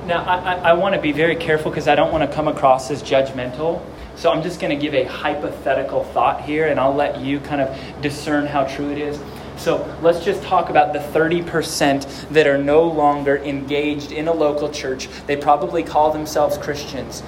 Now, 0.07 0.25
I, 0.25 0.37
I, 0.37 0.55
I 0.55 0.73
want 0.73 0.95
to 0.95 1.01
be 1.01 1.13
very 1.13 1.37
careful 1.37 1.71
because 1.71 1.87
I 1.87 1.95
don't 1.95 2.11
want 2.11 2.29
to 2.29 2.35
come 2.35 2.49
across 2.49 2.91
as 2.91 3.03
judgmental. 3.03 3.85
So 4.17 4.33
I'm 4.33 4.43
just 4.43 4.59
going 4.59 4.77
to 4.77 4.83
give 4.83 4.95
a 4.95 5.05
hypothetical 5.05 6.03
thought 6.03 6.43
here, 6.43 6.67
and 6.67 6.81
I'll 6.81 6.95
let 6.95 7.21
you 7.21 7.39
kind 7.41 7.61
of 7.61 8.03
discern 8.03 8.47
how 8.47 8.65
true 8.65 8.91
it 8.91 8.99
is. 8.99 9.21
So 9.59 9.85
let's 10.03 10.25
just 10.25 10.43
talk 10.43 10.71
about 10.71 10.93
the 10.93 10.99
30% 10.99 12.31
that 12.31 12.47
are 12.47 12.59
no 12.59 12.85
longer 12.85 13.37
engaged 13.39 14.13
in 14.13 14.29
a 14.29 14.33
local 14.33 14.71
church. 14.71 15.09
They 15.27 15.37
probably 15.37 15.83
call 15.83 16.13
themselves 16.13 16.57
Christians. 16.59 17.23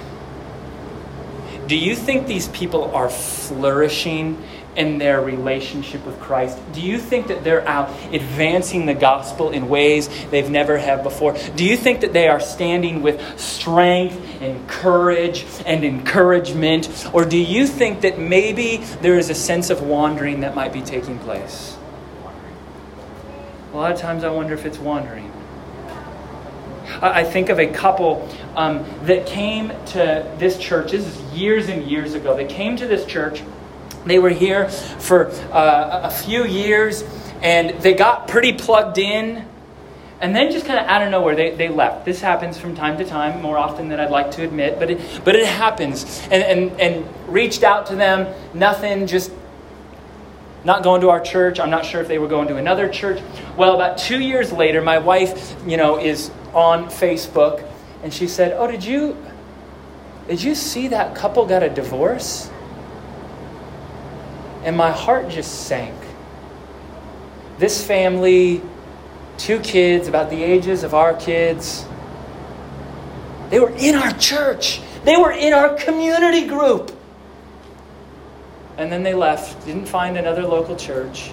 Do 1.71 1.77
you 1.77 1.95
think 1.95 2.27
these 2.27 2.49
people 2.49 2.93
are 2.93 3.09
flourishing 3.09 4.43
in 4.75 4.97
their 4.97 5.21
relationship 5.21 6.05
with 6.05 6.19
Christ? 6.19 6.59
Do 6.73 6.81
you 6.81 6.97
think 6.97 7.27
that 7.27 7.45
they're 7.45 7.65
out 7.65 7.89
advancing 8.11 8.87
the 8.87 8.93
gospel 8.93 9.51
in 9.51 9.69
ways 9.69 10.09
they've 10.31 10.49
never 10.49 10.77
have 10.77 11.01
before? 11.01 11.37
Do 11.55 11.63
you 11.63 11.77
think 11.77 12.01
that 12.01 12.11
they 12.11 12.27
are 12.27 12.41
standing 12.41 13.01
with 13.01 13.39
strength 13.39 14.41
and 14.41 14.67
courage 14.67 15.45
and 15.65 15.85
encouragement? 15.85 17.09
Or 17.13 17.23
do 17.23 17.37
you 17.37 17.65
think 17.65 18.01
that 18.01 18.19
maybe 18.19 18.83
there 18.99 19.17
is 19.17 19.29
a 19.29 19.33
sense 19.33 19.69
of 19.69 19.81
wandering 19.81 20.41
that 20.41 20.53
might 20.53 20.73
be 20.73 20.81
taking 20.81 21.19
place? 21.19 21.77
A 23.71 23.77
lot 23.77 23.93
of 23.93 23.97
times 23.97 24.25
I 24.25 24.29
wonder 24.29 24.53
if 24.53 24.65
it's 24.65 24.77
wandering. 24.77 25.30
I 27.01 27.23
think 27.23 27.49
of 27.49 27.59
a 27.59 27.67
couple 27.67 28.27
um, 28.55 28.85
that 29.03 29.25
came 29.25 29.69
to 29.87 30.35
this 30.37 30.57
church. 30.57 30.91
This 30.91 31.05
is 31.05 31.21
years 31.33 31.69
and 31.69 31.83
years 31.83 32.13
ago. 32.13 32.35
They 32.35 32.45
came 32.45 32.75
to 32.77 32.87
this 32.87 33.05
church 33.05 33.41
they 34.05 34.19
were 34.19 34.29
here 34.29 34.69
for 34.69 35.27
uh, 35.51 36.01
a 36.03 36.09
few 36.09 36.45
years 36.45 37.03
and 37.41 37.81
they 37.81 37.93
got 37.93 38.27
pretty 38.27 38.53
plugged 38.53 38.97
in. 38.97 39.45
And 40.19 40.35
then 40.35 40.51
just 40.51 40.67
kind 40.67 40.79
of 40.79 40.85
out 40.85 41.01
of 41.01 41.09
nowhere, 41.09 41.35
they, 41.35 41.55
they 41.55 41.67
left. 41.67 42.05
This 42.05 42.21
happens 42.21 42.55
from 42.57 42.75
time 42.75 42.97
to 42.99 43.05
time, 43.05 43.41
more 43.41 43.57
often 43.57 43.89
than 43.89 43.99
I'd 43.99 44.11
like 44.11 44.29
to 44.31 44.43
admit, 44.43 44.77
but 44.77 44.91
it, 44.91 45.21
but 45.25 45.35
it 45.35 45.47
happens. 45.47 46.21
And, 46.25 46.43
and, 46.43 46.79
and 46.79 47.27
reached 47.27 47.63
out 47.63 47.87
to 47.87 47.95
them, 47.95 48.31
nothing, 48.53 49.07
just 49.07 49.31
not 50.63 50.83
going 50.83 51.01
to 51.01 51.09
our 51.09 51.19
church. 51.19 51.59
I'm 51.59 51.71
not 51.71 51.85
sure 51.85 52.01
if 52.01 52.07
they 52.07 52.19
were 52.19 52.27
going 52.27 52.47
to 52.49 52.57
another 52.57 52.87
church. 52.87 53.19
Well, 53.57 53.73
about 53.73 53.97
two 53.97 54.19
years 54.19 54.51
later, 54.51 54.79
my 54.79 54.99
wife, 54.99 55.55
you 55.65 55.75
know, 55.75 55.97
is 55.97 56.29
on 56.53 56.85
Facebook, 56.85 57.65
and 58.03 58.13
she 58.13 58.27
said, 58.27 58.53
"Oh, 58.57 58.69
did 58.69 58.83
you 58.83 59.17
did 60.27 60.41
you 60.41 60.55
see 60.55 60.87
that 60.89 61.15
couple 61.15 61.45
got 61.45 61.63
a 61.63 61.69
divorce?" 61.69 62.49
and 64.63 64.77
my 64.77 64.91
heart 64.91 65.29
just 65.29 65.65
sank. 65.65 65.95
This 67.57 67.83
family, 67.85 68.61
two 69.37 69.59
kids 69.59 70.07
about 70.07 70.29
the 70.29 70.43
ages 70.43 70.83
of 70.83 70.93
our 70.93 71.13
kids, 71.13 71.85
they 73.49 73.59
were 73.59 73.71
in 73.71 73.95
our 73.95 74.11
church, 74.13 74.81
they 75.03 75.17
were 75.17 75.31
in 75.31 75.53
our 75.53 75.75
community 75.75 76.47
group. 76.47 76.95
And 78.77 78.91
then 78.91 79.03
they 79.03 79.13
left, 79.13 79.65
didn't 79.65 79.87
find 79.87 80.17
another 80.17 80.43
local 80.43 80.75
church. 80.75 81.31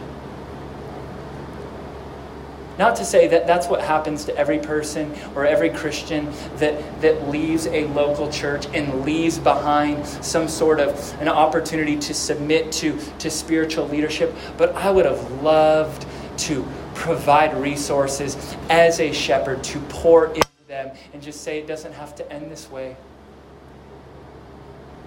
Not 2.78 2.94
to 2.96 3.04
say 3.04 3.26
that 3.26 3.46
that's 3.46 3.66
what 3.66 3.80
happens 3.80 4.24
to 4.26 4.36
every 4.36 4.60
person 4.60 5.12
or 5.34 5.44
every 5.44 5.68
Christian 5.68 6.32
that, 6.58 7.00
that 7.00 7.28
leaves 7.28 7.66
a 7.66 7.86
local 7.88 8.30
church 8.30 8.66
and 8.72 9.04
leaves 9.04 9.38
behind 9.38 10.06
some 10.06 10.46
sort 10.46 10.78
of 10.78 11.20
an 11.20 11.28
opportunity 11.28 11.98
to 11.98 12.14
submit 12.14 12.70
to, 12.72 12.96
to 13.18 13.30
spiritual 13.30 13.88
leadership, 13.88 14.32
but 14.56 14.74
I 14.76 14.92
would 14.92 15.06
have 15.06 15.42
loved 15.42 16.06
to 16.38 16.64
provide 16.94 17.56
resources 17.56 18.36
as 18.70 19.00
a 19.00 19.12
shepherd 19.12 19.64
to 19.64 19.80
pour 19.88 20.26
into 20.26 20.46
them 20.68 20.96
and 21.12 21.20
just 21.20 21.42
say 21.42 21.58
it 21.58 21.66
doesn't 21.66 21.92
have 21.94 22.14
to 22.14 22.32
end 22.32 22.50
this 22.50 22.70
way. 22.70 22.96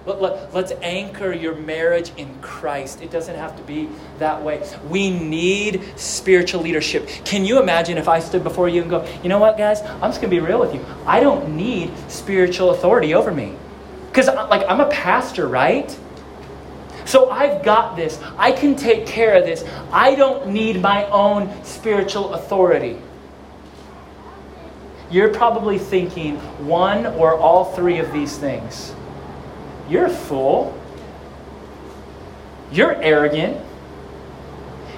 Let, 0.04 0.20
let, 0.20 0.52
let's 0.52 0.72
anchor 0.82 1.32
your 1.32 1.54
marriage 1.54 2.12
in 2.16 2.34
Christ. 2.40 3.02
It 3.02 3.10
doesn't 3.10 3.36
have 3.36 3.56
to 3.56 3.62
be 3.62 3.88
that 4.18 4.42
way. 4.42 4.68
We 4.88 5.10
need 5.10 5.82
spiritual 5.96 6.62
leadership. 6.62 7.06
Can 7.24 7.44
you 7.44 7.60
imagine 7.60 7.98
if 7.98 8.08
I 8.08 8.18
stood 8.18 8.42
before 8.42 8.68
you 8.68 8.82
and 8.82 8.90
go, 8.90 9.06
you 9.22 9.28
know 9.28 9.38
what, 9.38 9.56
guys? 9.56 9.80
I'm 9.80 10.10
just 10.10 10.20
going 10.20 10.30
to 10.30 10.40
be 10.40 10.40
real 10.40 10.58
with 10.58 10.74
you. 10.74 10.84
I 11.06 11.20
don't 11.20 11.56
need 11.56 11.92
spiritual 12.08 12.70
authority 12.70 13.14
over 13.14 13.30
me. 13.30 13.54
Because, 14.08 14.26
like, 14.26 14.68
I'm 14.68 14.80
a 14.80 14.90
pastor, 14.90 15.46
right? 15.46 15.96
So 17.04 17.30
I've 17.30 17.64
got 17.64 17.96
this. 17.96 18.20
I 18.36 18.52
can 18.52 18.74
take 18.74 19.06
care 19.06 19.36
of 19.36 19.44
this. 19.44 19.64
I 19.92 20.14
don't 20.14 20.48
need 20.48 20.80
my 20.80 21.06
own 21.06 21.64
spiritual 21.64 22.34
authority. 22.34 22.98
You're 25.10 25.32
probably 25.32 25.78
thinking 25.78 26.36
one 26.66 27.06
or 27.06 27.36
all 27.36 27.76
three 27.76 27.98
of 27.98 28.12
these 28.12 28.36
things. 28.36 28.94
You're 29.92 30.06
a 30.06 30.10
fool. 30.10 30.74
You're 32.72 32.94
arrogant. 33.02 33.62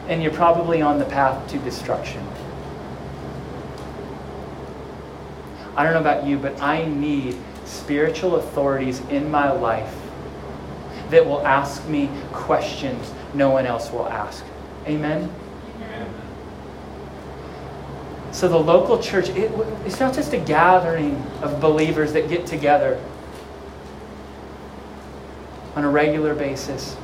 And 0.07 0.23
you're 0.23 0.33
probably 0.33 0.83
on 0.83 1.01
the 1.01 1.05
path 1.05 1.51
to 1.51 1.59
destruction. 1.59 2.25
I 5.75 5.83
don't 5.83 5.95
know 5.95 6.01
about 6.01 6.25
you, 6.25 6.39
but 6.39 6.63
I 6.63 6.85
need 6.85 7.37
spiritual 7.65 8.37
authorities 8.37 9.01
in 9.11 9.29
my 9.33 9.51
life 9.51 9.93
that 11.11 11.27
will 11.27 11.45
ask 11.45 11.85
me 11.89 12.09
questions 12.33 13.13
no 13.35 13.51
one 13.51 13.67
else 13.67 13.91
will 13.91 14.07
ask. 14.07 14.45
Amen? 14.87 15.29
Amen. 15.75 16.15
So 18.31 18.47
the 18.47 18.61
local 18.61 19.03
church, 19.03 19.29
it, 19.31 19.51
it's 19.85 19.99
not 19.99 20.15
just 20.15 20.33
a 20.35 20.39
gathering 20.39 21.17
of 21.43 21.61
believers 21.61 22.13
that 22.13 22.29
get 22.29 22.47
together 22.47 23.01
on 25.77 25.85
a 25.85 25.89
regular 25.89 26.35
basis. 26.35 26.97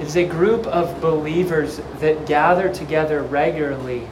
It 0.00 0.06
is 0.06 0.16
a 0.16 0.24
group 0.24 0.66
of 0.66 1.00
believers 1.00 1.80
that 2.00 2.26
gather 2.26 2.72
together 2.72 3.22
regularly 3.22 4.06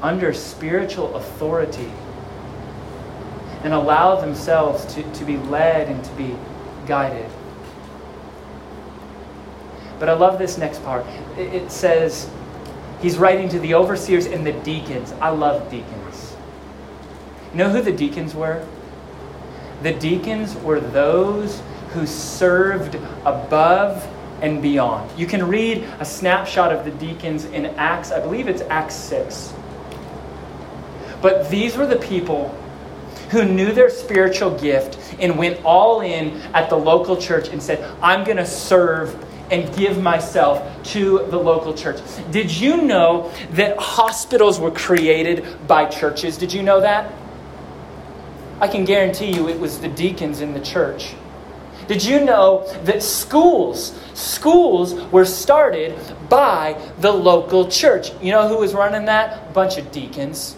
under 0.00 0.32
spiritual 0.32 1.16
authority 1.16 1.90
and 3.62 3.72
allow 3.72 4.20
themselves 4.20 4.84
to, 4.94 5.02
to 5.14 5.24
be 5.24 5.36
led 5.36 5.88
and 5.88 6.04
to 6.04 6.12
be 6.12 6.36
guided. 6.86 7.28
But 9.98 10.08
I 10.08 10.12
love 10.12 10.38
this 10.38 10.58
next 10.58 10.84
part. 10.84 11.06
It, 11.38 11.54
it 11.54 11.72
says, 11.72 12.28
he's 13.00 13.16
writing 13.16 13.48
to 13.48 13.58
the 13.58 13.74
overseers 13.74 14.26
and 14.26 14.46
the 14.46 14.52
deacons. 14.52 15.12
I 15.20 15.30
love 15.30 15.70
deacons. 15.70 16.36
You 17.52 17.58
know 17.58 17.70
who 17.70 17.80
the 17.80 17.92
deacons 17.92 18.34
were? 18.34 18.66
The 19.82 19.94
deacons 19.94 20.54
were 20.56 20.80
those 20.80 21.62
who 21.94 22.06
served 22.06 22.96
above 23.24 24.06
and 24.42 24.60
beyond. 24.60 25.10
You 25.18 25.26
can 25.26 25.46
read 25.46 25.84
a 26.00 26.04
snapshot 26.04 26.72
of 26.72 26.84
the 26.84 26.90
deacons 26.90 27.44
in 27.46 27.66
Acts, 27.66 28.10
I 28.10 28.20
believe 28.20 28.48
it's 28.48 28.62
Acts 28.62 28.96
6. 28.96 29.54
But 31.22 31.48
these 31.48 31.76
were 31.76 31.86
the 31.86 31.96
people 31.96 32.48
who 33.30 33.44
knew 33.44 33.72
their 33.72 33.88
spiritual 33.88 34.58
gift 34.58 34.98
and 35.18 35.38
went 35.38 35.64
all 35.64 36.00
in 36.02 36.40
at 36.52 36.68
the 36.68 36.76
local 36.76 37.16
church 37.16 37.48
and 37.48 37.62
said, 37.62 37.82
I'm 38.02 38.24
going 38.24 38.36
to 38.36 38.46
serve 38.46 39.16
and 39.50 39.74
give 39.76 40.02
myself 40.02 40.82
to 40.92 41.26
the 41.30 41.38
local 41.38 41.74
church. 41.74 42.00
Did 42.30 42.50
you 42.50 42.82
know 42.82 43.32
that 43.52 43.78
hospitals 43.78 44.58
were 44.58 44.70
created 44.70 45.66
by 45.66 45.86
churches? 45.86 46.36
Did 46.36 46.52
you 46.52 46.62
know 46.62 46.80
that? 46.80 47.12
I 48.60 48.68
can 48.68 48.84
guarantee 48.84 49.32
you 49.32 49.48
it 49.48 49.58
was 49.58 49.80
the 49.80 49.88
deacons 49.88 50.40
in 50.40 50.54
the 50.54 50.60
church. 50.60 51.14
Did 51.86 52.04
you 52.04 52.24
know 52.24 52.66
that 52.84 53.02
schools, 53.02 53.98
schools 54.14 54.94
were 55.12 55.24
started 55.24 55.98
by 56.28 56.80
the 56.98 57.12
local 57.12 57.68
church? 57.68 58.10
You 58.22 58.32
know 58.32 58.48
who 58.48 58.58
was 58.58 58.74
running 58.74 59.06
that? 59.06 59.50
A 59.50 59.52
bunch 59.52 59.76
of 59.76 59.92
deacons. 59.92 60.56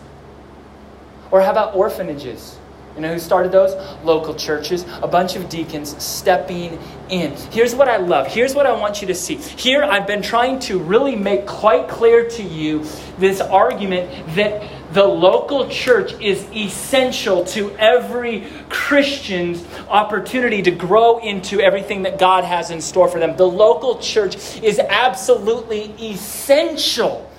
Or 1.31 1.41
how 1.41 1.51
about 1.51 1.75
orphanages? 1.75 2.59
You 2.97 3.03
know 3.03 3.13
who 3.13 3.19
started 3.19 3.53
those? 3.53 3.75
Local 4.05 4.35
churches, 4.35 4.87
a 5.03 5.07
bunch 5.07 5.37
of 5.37 5.51
deacons 5.51 6.03
stepping 6.03 6.79
in. 7.11 7.33
Here's 7.51 7.75
what 7.75 7.89
I 7.89 7.99
love. 7.99 8.27
Here's 8.27 8.55
what 8.55 8.67
I 8.67 8.73
want 8.73 9.03
you 9.03 9.07
to 9.09 9.15
see. 9.15 9.37
Here, 9.37 9.85
I've 9.85 10.07
been 10.07 10.23
trying 10.23 10.61
to 10.61 10.79
really 10.79 11.15
make 11.15 11.47
quite 11.47 11.89
clear 11.89 12.27
to 12.31 12.43
you 12.43 12.87
this 13.19 13.43
argument 13.43 14.35
that 14.35 14.63
the 14.93 15.05
local 15.05 15.69
church 15.69 16.13
is 16.21 16.45
essential 16.53 17.45
to 17.47 17.71
every 17.77 18.47
Christian's 18.69 19.65
opportunity 19.89 20.63
to 20.63 20.71
grow 20.71 21.19
into 21.19 21.61
everything 21.61 22.03
that 22.03 22.19
God 22.19 22.45
has 22.45 22.71
in 22.71 22.81
store 22.81 23.09
for 23.09 23.19
them. 23.19 23.37
The 23.37 23.47
local 23.47 23.99
church 23.99 24.63
is 24.63 24.79
absolutely 24.79 25.95
essential. 26.01 27.31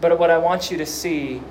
But 0.00 0.18
what 0.18 0.30
I 0.30 0.38
want 0.38 0.70
you 0.70 0.78
to 0.78 0.86
see 0.86 1.42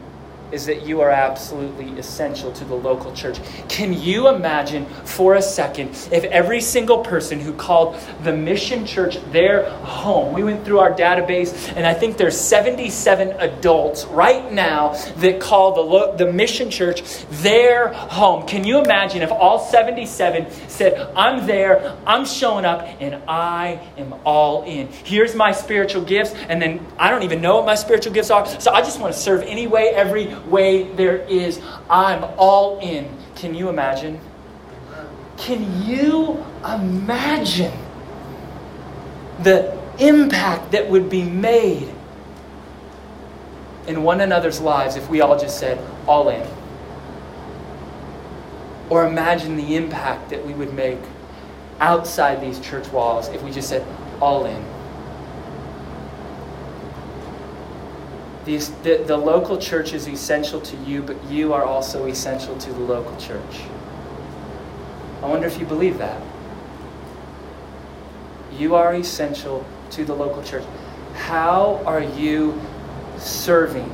is 0.52 0.66
that 0.66 0.86
you 0.86 1.02
are 1.02 1.10
absolutely 1.10 1.98
essential 2.00 2.52
to 2.54 2.66
the 2.66 2.76
local 2.76 3.14
church. 3.14 3.40
Can 3.70 3.94
you 3.94 4.30
imagine 4.30 4.86
for 5.06 5.36
a 5.36 5.42
second 5.42 5.90
if 6.12 6.24
every 6.26 6.62
single 6.62 7.00
person 7.00 7.40
who 7.40 7.54
called 7.54 8.00
the 8.24 8.34
mission 8.34 8.86
church 8.86 9.18
their 9.32 9.70
home, 9.70 10.34
we 10.34 10.44
went 10.44 10.66
through 10.66 10.80
our 10.80 10.92
database 10.92 11.74
and 11.76 11.86
I 11.86 11.94
think 11.94 12.18
there's 12.18 12.40
77 12.40 13.32
adults 13.40 14.06
right 14.06 14.52
now 14.52 14.94
that 15.18 15.40
call 15.40 15.76
the, 15.76 15.82
lo- 15.82 16.16
the 16.16 16.32
mission 16.32 16.70
church 16.70 17.04
their 17.42 17.90
home. 17.94 18.48
Can 18.48 18.64
you 18.64 18.80
imagine 18.80 19.22
if 19.22 19.32
all 19.32 19.60
77 19.60 20.52
said, 20.68 21.12
I'm 21.16 21.46
there, 21.48 21.98
I'm 22.06 22.26
showing 22.26 22.66
up, 22.66 22.82
and 23.00 23.16
I 23.28 23.82
am 23.98 24.14
all 24.26 24.64
in. 24.64 24.88
Here's 24.88 25.36
my 25.36 25.52
spiritual 25.52 26.04
gifts, 26.04 26.34
and 26.50 26.62
then 26.62 26.86
I 26.98 27.10
don't 27.10 27.24
even 27.24 27.42
know 27.42 27.58
what 27.58 27.66
my 27.66 27.76
spiritual 27.76 28.14
gifts 28.14 28.30
are, 28.30 28.46
so 28.46 28.72
I 28.72 28.82
just 28.82 29.00
want 29.00 29.14
to 29.14 29.20
serve 29.20 29.42
any 29.44 29.68
way, 29.68 29.90
every 29.90 30.35
way 30.48 30.84
there 30.94 31.18
is. 31.18 31.62
I'm 31.90 32.24
all 32.38 32.80
in. 32.80 33.10
Can 33.36 33.54
you 33.56 33.70
imagine? 33.70 34.20
Can 35.38 35.84
you 35.84 36.44
imagine 36.64 37.74
the 39.42 39.78
impact 40.00 40.72
that 40.72 40.90
would 40.90 41.10
be 41.10 41.24
made 41.24 41.90
in 43.88 44.04
one 44.04 44.22
another's 44.22 44.60
lives 44.60 44.96
if 44.96 45.10
we 45.10 45.22
all 45.22 45.38
just 45.38 45.60
said, 45.60 45.80
all 46.08 46.30
in? 46.30 46.48
Or 48.90 49.06
imagine 49.08 49.58
the 49.58 49.76
impact 49.76 50.30
that 50.30 50.46
we 50.46 50.54
would 50.54 50.74
make 50.74 51.00
outside 51.80 52.40
these 52.42 52.60
church 52.60 52.88
walls 52.90 53.28
if 53.30 53.42
we 53.44 53.52
just 53.52 53.68
said, 53.68 53.86
all 54.22 54.46
in. 54.46 54.75
These, 58.46 58.70
the, 58.84 59.04
the 59.06 59.18
local 59.18 59.58
church 59.58 59.94
is 59.94 60.08
essential 60.08 60.62
to 60.62 60.78
you, 60.78 61.02
but 61.02 61.22
you 61.26 61.54
are 61.54 61.64
also 61.64 62.06
essential 62.06 62.56
to 62.58 62.72
the 62.72 62.80
local 62.80 63.18
church. 63.18 63.62
I 65.24 65.28
wonder 65.28 65.48
if 65.48 65.60
you 65.60 65.66
believe 65.66 65.98
that. 65.98 66.22
You 68.52 68.76
are 68.76 68.94
essential 68.94 69.66
to 69.92 70.06
the 70.06 70.14
local 70.14 70.44
church. 70.44 70.64
How 71.16 71.82
are 71.86 72.04
you 72.04 72.62
serving 73.18 73.92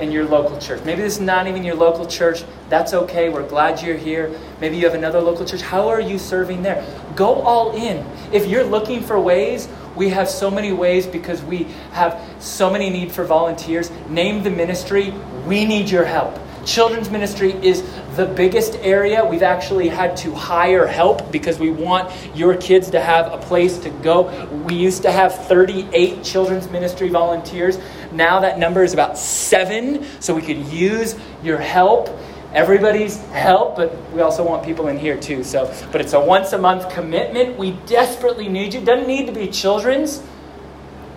in 0.00 0.10
your 0.10 0.24
local 0.24 0.58
church? 0.58 0.82
Maybe 0.84 1.02
this 1.02 1.14
is 1.14 1.20
not 1.20 1.46
even 1.46 1.62
your 1.62 1.76
local 1.76 2.06
church. 2.06 2.42
That's 2.68 2.92
okay. 2.92 3.28
We're 3.28 3.48
glad 3.48 3.80
you're 3.80 3.96
here. 3.96 4.36
Maybe 4.60 4.76
you 4.76 4.84
have 4.84 4.94
another 4.94 5.20
local 5.20 5.46
church. 5.46 5.62
How 5.62 5.88
are 5.88 6.00
you 6.00 6.18
serving 6.18 6.62
there? 6.62 6.84
Go 7.14 7.34
all 7.34 7.76
in. 7.76 8.04
If 8.32 8.46
you're 8.46 8.64
looking 8.64 9.00
for 9.00 9.20
ways 9.20 9.68
we 9.96 10.10
have 10.10 10.28
so 10.28 10.50
many 10.50 10.72
ways 10.72 11.06
because 11.06 11.42
we 11.42 11.64
have 11.92 12.22
so 12.38 12.70
many 12.70 12.90
need 12.90 13.10
for 13.10 13.24
volunteers. 13.24 13.90
Name 14.08 14.42
the 14.42 14.50
ministry. 14.50 15.12
We 15.46 15.64
need 15.64 15.88
your 15.90 16.04
help. 16.04 16.38
Children's 16.66 17.10
ministry 17.10 17.52
is 17.52 17.84
the 18.16 18.26
biggest 18.26 18.74
area. 18.80 19.24
We've 19.24 19.44
actually 19.44 19.88
had 19.88 20.16
to 20.18 20.34
hire 20.34 20.84
help 20.84 21.30
because 21.30 21.60
we 21.60 21.70
want 21.70 22.12
your 22.34 22.56
kids 22.56 22.90
to 22.90 23.00
have 23.00 23.32
a 23.32 23.38
place 23.38 23.78
to 23.78 23.90
go. 23.90 24.48
We 24.66 24.74
used 24.74 25.02
to 25.02 25.12
have 25.12 25.46
38 25.46 26.24
children's 26.24 26.68
ministry 26.68 27.08
volunteers. 27.08 27.78
Now 28.10 28.40
that 28.40 28.58
number 28.58 28.82
is 28.82 28.94
about 28.94 29.16
seven, 29.16 30.04
so 30.20 30.34
we 30.34 30.42
could 30.42 30.58
use 30.66 31.14
your 31.42 31.58
help 31.58 32.08
everybody's 32.56 33.18
help, 33.26 33.76
but 33.76 33.94
we 34.12 34.22
also 34.22 34.42
want 34.42 34.64
people 34.64 34.88
in 34.88 34.98
here 34.98 35.16
too. 35.16 35.44
So, 35.44 35.72
but 35.92 36.00
it's 36.00 36.14
a 36.14 36.20
once 36.20 36.54
a 36.54 36.58
month 36.58 36.90
commitment. 36.90 37.58
We 37.58 37.72
desperately 37.84 38.48
need 38.48 38.72
you. 38.72 38.80
Doesn't 38.80 39.06
need 39.06 39.26
to 39.26 39.32
be 39.32 39.46
children's. 39.48 40.22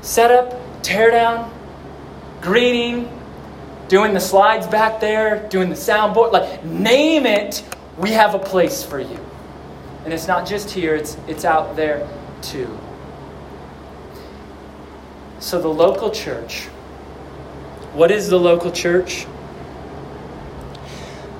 Set 0.02 0.32
up, 0.32 0.54
tear 0.84 1.10
down, 1.10 1.52
greeting, 2.42 3.10
doing 3.88 4.14
the 4.14 4.20
slides 4.20 4.68
back 4.68 5.00
there, 5.00 5.48
doing 5.48 5.70
the 5.70 5.76
soundboard. 5.76 6.34
Like 6.34 6.64
name 6.66 7.26
it. 7.26 7.64
We 7.98 8.12
have 8.12 8.36
a 8.36 8.40
place 8.40 8.84
for 8.84 9.00
you. 9.00 9.20
And 10.04 10.14
it's 10.14 10.28
not 10.28 10.46
just 10.46 10.70
here, 10.70 10.96
it's 10.96 11.18
it's 11.28 11.46
out 11.46 11.76
there 11.78 12.08
too. 12.42 12.78
So 15.40 15.62
the 15.62 15.70
local 15.70 16.12
church. 16.12 16.66
What 17.94 18.12
is 18.12 18.30
the 18.30 18.38
local 18.38 18.72
church? 18.72 19.26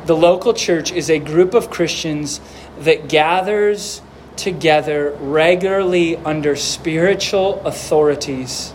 The 0.10 0.18
local 0.18 0.56
church 0.56 0.92
is 0.92 1.12
a 1.12 1.20
group 1.20 1.54
of 1.54 1.70
Christians 1.70 2.42
that 2.80 3.10
gathers 3.10 4.02
together 4.38 5.16
regularly 5.20 6.18
under 6.18 6.56
spiritual 6.56 7.62
authorities. 7.64 8.74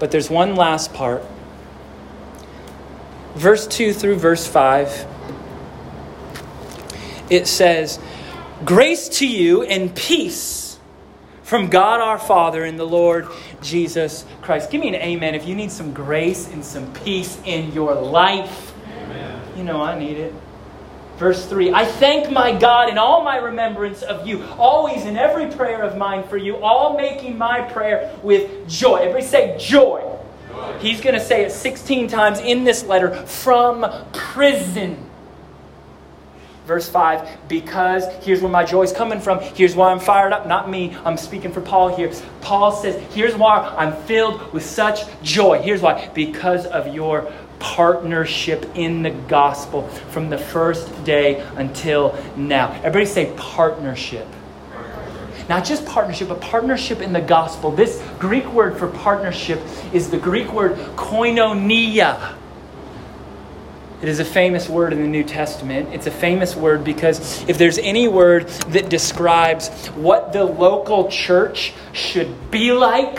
But 0.00 0.10
there's 0.10 0.28
one 0.28 0.56
last 0.56 0.92
part. 0.94 1.22
Verse 3.36 3.68
2 3.68 3.92
through 3.92 4.16
verse 4.16 4.48
5, 4.48 5.06
it 7.30 7.46
says, 7.46 8.00
Grace 8.64 9.08
to 9.20 9.28
you 9.28 9.62
and 9.62 9.94
peace 9.94 10.80
from 11.44 11.68
God 11.68 12.00
our 12.00 12.18
Father 12.18 12.64
and 12.64 12.76
the 12.76 12.84
Lord 12.84 13.28
Jesus 13.62 14.24
Christ. 14.42 14.72
Give 14.72 14.80
me 14.80 14.88
an 14.88 14.96
amen 14.96 15.36
if 15.36 15.46
you 15.46 15.54
need 15.54 15.70
some 15.70 15.94
grace 15.94 16.52
and 16.52 16.64
some 16.64 16.92
peace 16.94 17.40
in 17.44 17.70
your 17.70 17.94
life. 17.94 18.63
You 19.56 19.64
know 19.64 19.82
I 19.82 19.98
need 19.98 20.16
it. 20.16 20.34
Verse 21.16 21.46
3 21.46 21.72
I 21.72 21.84
thank 21.84 22.30
my 22.30 22.56
God 22.58 22.88
in 22.88 22.98
all 22.98 23.22
my 23.22 23.36
remembrance 23.36 24.02
of 24.02 24.26
you, 24.26 24.42
always 24.58 25.04
in 25.04 25.16
every 25.16 25.46
prayer 25.46 25.82
of 25.82 25.96
mine 25.96 26.26
for 26.26 26.36
you, 26.36 26.56
all 26.56 26.96
making 26.96 27.38
my 27.38 27.60
prayer 27.60 28.16
with 28.22 28.68
joy. 28.68 28.96
Everybody 28.96 29.24
say 29.24 29.56
joy. 29.58 30.00
joy. 30.48 30.78
He's 30.80 31.00
going 31.00 31.14
to 31.14 31.24
say 31.24 31.44
it 31.44 31.52
16 31.52 32.08
times 32.08 32.40
in 32.40 32.64
this 32.64 32.84
letter 32.84 33.14
from 33.26 33.86
prison. 34.12 35.10
Verse 36.66 36.88
5, 36.88 37.46
because 37.46 38.06
here's 38.24 38.40
where 38.40 38.50
my 38.50 38.64
joy 38.64 38.82
is 38.84 38.92
coming 38.92 39.20
from. 39.20 39.38
Here's 39.38 39.76
why 39.76 39.90
I'm 39.90 40.00
fired 40.00 40.32
up. 40.32 40.46
Not 40.46 40.70
me, 40.70 40.96
I'm 41.04 41.18
speaking 41.18 41.52
for 41.52 41.60
Paul 41.60 41.94
here. 41.94 42.10
Paul 42.40 42.72
says, 42.72 42.96
Here's 43.12 43.36
why 43.36 43.58
I'm 43.76 43.94
filled 44.04 44.50
with 44.54 44.64
such 44.64 45.02
joy. 45.22 45.60
Here's 45.60 45.82
why. 45.82 46.10
Because 46.14 46.64
of 46.64 46.94
your 46.94 47.30
partnership 47.64 48.70
in 48.74 49.02
the 49.02 49.10
gospel 49.10 49.88
from 50.10 50.28
the 50.28 50.36
first 50.36 51.02
day 51.02 51.40
until 51.56 52.14
now. 52.36 52.70
Everybody 52.72 53.06
say 53.06 53.32
partnership. 53.38 54.28
Not 55.48 55.64
just 55.64 55.86
partnership, 55.86 56.28
but 56.28 56.42
partnership 56.42 57.00
in 57.00 57.14
the 57.14 57.22
gospel. 57.22 57.70
This 57.70 58.02
Greek 58.18 58.46
word 58.52 58.76
for 58.76 58.88
partnership 58.88 59.60
is 59.94 60.10
the 60.10 60.18
Greek 60.18 60.52
word 60.52 60.72
koinonia. 60.96 62.34
It 64.02 64.08
is 64.10 64.20
a 64.20 64.24
famous 64.26 64.68
word 64.68 64.92
in 64.92 65.00
the 65.00 65.08
New 65.08 65.24
Testament. 65.24 65.94
It's 65.94 66.06
a 66.06 66.10
famous 66.10 66.54
word 66.54 66.84
because 66.84 67.48
if 67.48 67.56
there's 67.56 67.78
any 67.78 68.08
word 68.08 68.48
that 68.68 68.90
describes 68.90 69.68
what 69.88 70.34
the 70.34 70.44
local 70.44 71.08
church 71.08 71.72
should 71.94 72.50
be 72.50 72.72
like, 72.72 73.18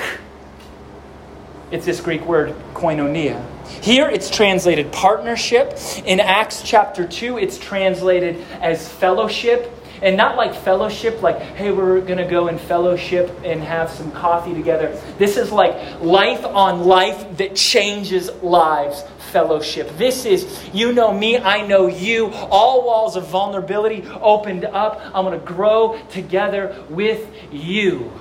it's 1.72 1.86
this 1.86 2.00
Greek 2.00 2.24
word 2.26 2.56
koinonia. 2.76 3.44
Here 3.82 4.10
it's 4.10 4.30
translated 4.30 4.92
partnership. 4.92 5.78
In 6.06 6.20
Acts 6.20 6.62
chapter 6.64 7.08
2, 7.08 7.38
it's 7.38 7.58
translated 7.58 8.44
as 8.62 8.88
fellowship. 8.88 9.72
And 10.02 10.18
not 10.18 10.36
like 10.36 10.54
fellowship, 10.54 11.22
like, 11.22 11.40
hey, 11.40 11.72
we're 11.72 12.02
going 12.02 12.18
to 12.18 12.30
go 12.30 12.48
and 12.48 12.60
fellowship 12.60 13.32
and 13.44 13.62
have 13.62 13.90
some 13.90 14.12
coffee 14.12 14.54
together. 14.54 15.00
This 15.18 15.38
is 15.38 15.52
like 15.52 16.02
life 16.02 16.44
on 16.46 16.82
life 16.82 17.38
that 17.38 17.56
changes 17.56 18.30
lives 18.44 19.04
fellowship. 19.32 19.98
This 19.98 20.26
is 20.26 20.64
you 20.74 20.92
know 20.92 21.14
me, 21.14 21.38
I 21.38 21.66
know 21.66 21.88
you. 21.88 22.28
All 22.28 22.86
walls 22.86 23.16
of 23.16 23.28
vulnerability 23.28 24.06
opened 24.22 24.66
up. 24.66 25.02
I'm 25.14 25.26
going 25.26 25.40
to 25.40 25.46
grow 25.46 26.00
together 26.10 26.84
with 26.90 27.28
you. 27.52 28.12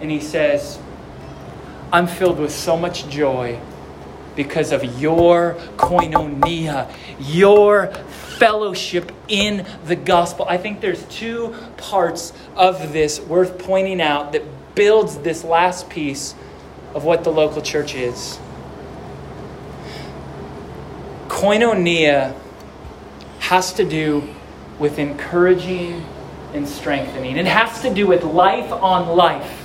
And 0.00 0.10
he 0.10 0.20
says, 0.20 0.78
I'm 1.92 2.06
filled 2.06 2.38
with 2.38 2.52
so 2.52 2.76
much 2.76 3.08
joy 3.08 3.60
because 4.36 4.72
of 4.72 5.00
your 5.00 5.54
koinonia, 5.76 6.90
your 7.18 7.88
fellowship 8.38 9.12
in 9.28 9.66
the 9.84 9.96
gospel. 9.96 10.46
I 10.48 10.58
think 10.58 10.80
there's 10.80 11.04
two 11.04 11.54
parts 11.76 12.32
of 12.56 12.92
this 12.92 13.20
worth 13.20 13.58
pointing 13.58 14.00
out 14.00 14.32
that 14.32 14.42
builds 14.74 15.18
this 15.18 15.44
last 15.44 15.90
piece 15.90 16.34
of 16.94 17.04
what 17.04 17.24
the 17.24 17.30
local 17.30 17.62
church 17.62 17.94
is. 17.94 18.38
Koinonia 21.28 22.38
has 23.40 23.72
to 23.74 23.84
do 23.84 24.28
with 24.78 24.98
encouraging 24.98 26.04
and 26.52 26.68
strengthening. 26.68 27.36
It 27.36 27.46
has 27.46 27.82
to 27.82 27.92
do 27.92 28.06
with 28.06 28.24
life 28.24 28.70
on 28.72 29.16
life. 29.16 29.61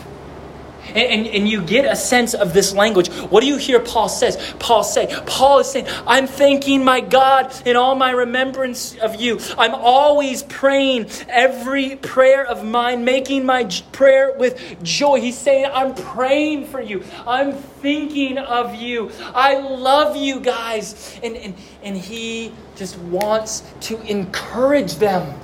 And, 0.89 0.97
and, 0.97 1.27
and, 1.27 1.47
you 1.47 1.61
get 1.61 1.85
a 1.85 1.95
sense 1.95 2.33
of 2.33 2.53
this 2.53 2.73
language. 2.73 3.09
What 3.09 3.41
do 3.41 3.47
you 3.47 3.57
hear 3.57 3.79
Paul 3.79 4.09
says? 4.09 4.37
Paul 4.59 4.83
say, 4.83 5.07
Paul 5.25 5.59
is 5.59 5.71
saying, 5.71 5.87
I'm 6.05 6.27
thanking 6.27 6.83
my 6.83 6.99
God 6.99 7.53
in 7.65 7.75
all 7.75 7.95
my 7.95 8.11
remembrance 8.11 8.97
of 8.97 9.15
you. 9.15 9.39
I'm 9.57 9.73
always 9.73 10.43
praying 10.43 11.09
every 11.29 11.95
prayer 11.97 12.45
of 12.45 12.65
mine, 12.65 13.05
making 13.05 13.45
my 13.45 13.69
prayer 13.91 14.35
with 14.37 14.83
joy. 14.83 15.21
He's 15.21 15.37
saying, 15.37 15.69
I'm 15.73 15.95
praying 15.95 16.67
for 16.67 16.81
you. 16.81 17.03
I'm 17.25 17.53
thinking 17.53 18.37
of 18.37 18.75
you. 18.75 19.11
I 19.33 19.59
love 19.59 20.15
you 20.15 20.39
guys. 20.39 21.19
And, 21.23 21.35
and, 21.37 21.55
and 21.83 21.97
he 21.97 22.53
just 22.75 22.97
wants 22.99 23.63
to 23.81 23.99
encourage 24.01 24.95
them. 24.95 25.39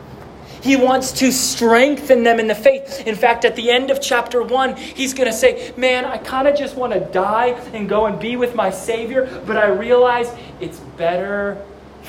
He 0.63 0.77
wants 0.77 1.11
to 1.19 1.33
strengthen 1.33 2.23
them 2.23 2.39
in 2.39 2.47
the 2.47 2.55
faith. 2.55 3.05
In 3.05 3.15
fact, 3.15 3.43
at 3.43 3.57
the 3.57 3.69
end 3.69 3.91
of 3.91 4.01
chapter 4.01 4.41
1, 4.41 4.77
he's 4.77 5.13
going 5.13 5.29
to 5.29 5.35
say, 5.35 5.73
Man, 5.75 6.05
I 6.05 6.17
kind 6.17 6.47
of 6.47 6.57
just 6.57 6.77
want 6.77 6.93
to 6.93 7.01
die 7.01 7.49
and 7.73 7.89
go 7.89 8.05
and 8.05 8.17
be 8.17 8.37
with 8.37 8.55
my 8.55 8.69
Savior, 8.69 9.43
but 9.45 9.57
I 9.57 9.67
realize 9.67 10.33
it's 10.61 10.79
better 10.79 11.61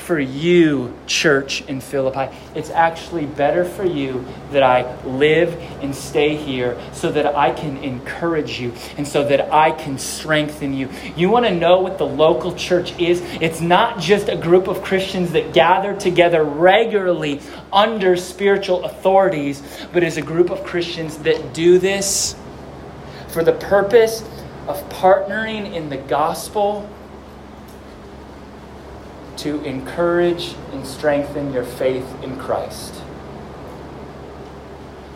for 0.05 0.21
you, 0.21 0.95
church 1.07 1.63
in 1.63 1.81
Philippi. 1.81 2.35
It's 2.55 2.69
actually 2.69 3.25
better 3.25 3.65
for 3.65 3.87
you 3.87 4.23
that 4.51 4.63
I 4.63 5.03
live 5.05 5.55
and 5.81 5.95
stay 5.95 6.37
here 6.37 6.79
so 6.93 7.11
that 7.13 7.25
I 7.35 7.53
can 7.53 7.79
encourage 7.79 8.61
you 8.61 8.75
and 8.99 9.09
so 9.09 9.25
that 9.25 9.51
I 9.51 9.71
can 9.71 9.97
strengthen 9.97 10.75
you. 10.75 10.91
You 11.17 11.31
want 11.31 11.47
to 11.47 11.55
know 11.55 11.81
what 11.81 11.97
the 11.97 12.07
local 12.07 12.55
church 12.55 12.99
is? 12.99 13.23
It's 13.41 13.63
not 13.63 13.99
just 13.99 14.29
a 14.29 14.37
group 14.37 14.69
of 14.69 14.83
Christians 14.83 15.33
that 15.33 15.55
gather 15.55 15.97
together 15.97 16.45
regularly 16.45 17.41
under 17.73 18.15
spiritual 18.19 18.85
authorities, 18.85 19.63
but 19.95 20.03
is 20.03 20.19
a 20.19 20.23
group 20.23 20.51
of 20.51 20.65
Christians 20.65 21.17
that 21.19 21.55
do 21.55 21.79
this 21.79 22.37
for 23.29 23.43
the 23.43 23.55
purpose 23.55 24.23
of 24.69 24.87
partnering 24.91 25.73
in 25.73 25.89
the 25.89 25.97
gospel 25.97 26.89
to 29.39 29.63
encourage 29.65 30.55
and 30.73 30.87
strengthen 30.87 31.53
your 31.53 31.65
faith 31.65 32.07
in 32.23 32.39
Christ. 32.39 32.95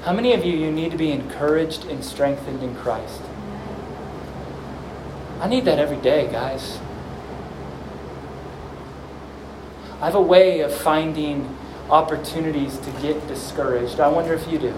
How 0.03 0.13
many 0.13 0.33
of 0.33 0.45
you 0.45 0.57
you 0.57 0.71
need 0.71 0.91
to 0.93 0.97
be 0.97 1.11
encouraged 1.11 1.85
and 1.85 2.05
strengthened 2.05 2.63
in 2.63 2.75
Christ? 2.75 3.21
I 5.41 5.49
need 5.49 5.65
that 5.67 5.79
every 5.79 5.99
day, 5.99 6.31
guys. 6.31 6.79
I 10.01 10.07
have 10.07 10.15
a 10.15 10.21
way 10.21 10.61
of 10.61 10.73
finding 10.73 11.57
opportunities 11.91 12.79
to 12.79 12.91
get 13.03 13.27
discouraged. 13.29 14.01
I 14.01 14.09
wonder 14.09 14.35
if 14.35 14.47
you 14.49 14.59
do. 14.59 14.75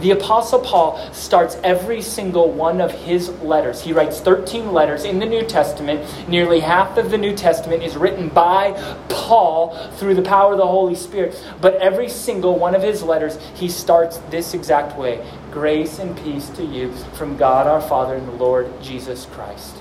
The 0.00 0.10
Apostle 0.10 0.60
Paul 0.60 1.12
starts 1.12 1.56
every 1.62 2.02
single 2.02 2.50
one 2.50 2.80
of 2.80 2.92
his 2.92 3.30
letters. 3.40 3.80
He 3.80 3.92
writes 3.92 4.20
13 4.20 4.72
letters 4.72 5.04
in 5.04 5.18
the 5.18 5.26
New 5.26 5.42
Testament. 5.42 6.28
Nearly 6.28 6.60
half 6.60 6.96
of 6.98 7.10
the 7.10 7.18
New 7.18 7.34
Testament 7.34 7.82
is 7.82 7.96
written 7.96 8.28
by 8.28 8.72
Paul 9.08 9.76
through 9.92 10.14
the 10.14 10.22
power 10.22 10.52
of 10.52 10.58
the 10.58 10.66
Holy 10.66 10.94
Spirit. 10.94 11.42
But 11.60 11.74
every 11.76 12.08
single 12.08 12.58
one 12.58 12.74
of 12.74 12.82
his 12.82 13.02
letters, 13.02 13.38
he 13.54 13.68
starts 13.68 14.18
this 14.30 14.54
exact 14.54 14.98
way 14.98 15.24
Grace 15.50 16.00
and 16.00 16.16
peace 16.16 16.48
to 16.50 16.64
you 16.64 16.92
from 17.14 17.36
God 17.36 17.68
our 17.68 17.80
Father 17.80 18.14
and 18.14 18.26
the 18.26 18.32
Lord 18.32 18.82
Jesus 18.82 19.26
Christ. 19.26 19.76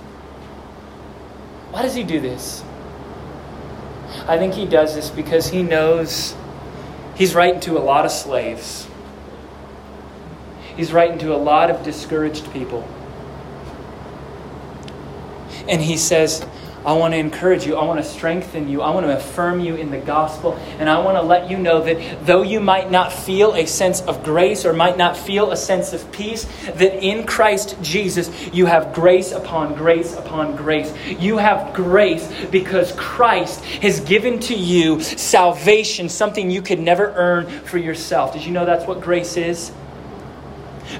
Why 1.71 1.81
does 1.81 1.95
he 1.95 2.03
do 2.03 2.19
this? 2.19 2.63
I 4.27 4.37
think 4.37 4.53
he 4.53 4.67
does 4.67 4.93
this 4.93 5.09
because 5.09 5.47
he 5.47 5.63
knows 5.63 6.35
he's 7.15 7.33
writing 7.33 7.59
to 7.61 7.77
a 7.77 7.81
lot 7.81 8.05
of 8.05 8.11
slaves. 8.11 8.87
He's 10.75 10.91
writing 10.91 11.17
to 11.19 11.35
a 11.35 11.37
lot 11.37 11.69
of 11.69 11.83
discouraged 11.83 12.51
people. 12.51 12.87
And 15.67 15.81
he 15.81 15.97
says, 15.97 16.45
I 16.85 16.91
want 16.93 17.13
to 17.13 17.17
encourage 17.17 17.65
you. 17.65 17.77
I 17.77 17.85
want 17.85 18.03
to 18.03 18.05
strengthen 18.05 18.67
you. 18.67 18.81
I 18.81 18.89
want 18.89 19.05
to 19.05 19.15
affirm 19.15 19.61
you 19.61 19.75
in 19.75 19.89
the 19.89 19.99
gospel. 19.99 20.53
And 20.79 20.89
I 20.89 20.99
want 20.99 21.17
to 21.17 21.21
let 21.21 21.49
you 21.49 21.57
know 21.57 21.81
that 21.83 22.25
though 22.25 22.41
you 22.41 22.59
might 22.59 22.91
not 22.91 23.13
feel 23.13 23.53
a 23.53 23.65
sense 23.65 24.01
of 24.01 24.21
grace 24.23 24.65
or 24.65 24.73
might 24.73 24.97
not 24.97 25.15
feel 25.15 25.51
a 25.51 25.55
sense 25.55 25.93
of 25.93 26.11
peace, 26.11 26.43
that 26.75 27.01
in 27.01 27.25
Christ 27.25 27.77
Jesus 27.81 28.53
you 28.53 28.65
have 28.65 28.93
grace 28.93 29.31
upon 29.31 29.75
grace 29.75 30.13
upon 30.15 30.57
grace. 30.57 30.93
You 31.07 31.37
have 31.37 31.73
grace 31.73 32.29
because 32.51 32.91
Christ 32.93 33.63
has 33.81 34.01
given 34.01 34.39
to 34.41 34.53
you 34.53 34.99
salvation, 35.01 36.09
something 36.09 36.51
you 36.51 36.61
could 36.61 36.79
never 36.79 37.13
earn 37.15 37.47
for 37.47 37.77
yourself. 37.77 38.33
Did 38.33 38.43
you 38.43 38.51
know 38.51 38.65
that's 38.65 38.85
what 38.85 38.99
grace 38.99 39.37
is? 39.37 39.71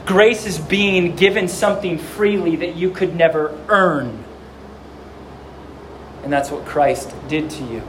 Grace 0.05 0.45
is 0.45 0.59
being 0.59 1.15
given 1.15 1.47
something 1.47 1.97
freely 1.97 2.55
that 2.57 2.75
you 2.75 2.91
could 2.91 3.15
never 3.15 3.57
earn. 3.67 4.23
And 6.23 6.31
that's 6.31 6.49
what 6.49 6.65
Christ 6.65 7.13
did 7.27 7.49
to 7.51 7.63
you. 7.63 7.81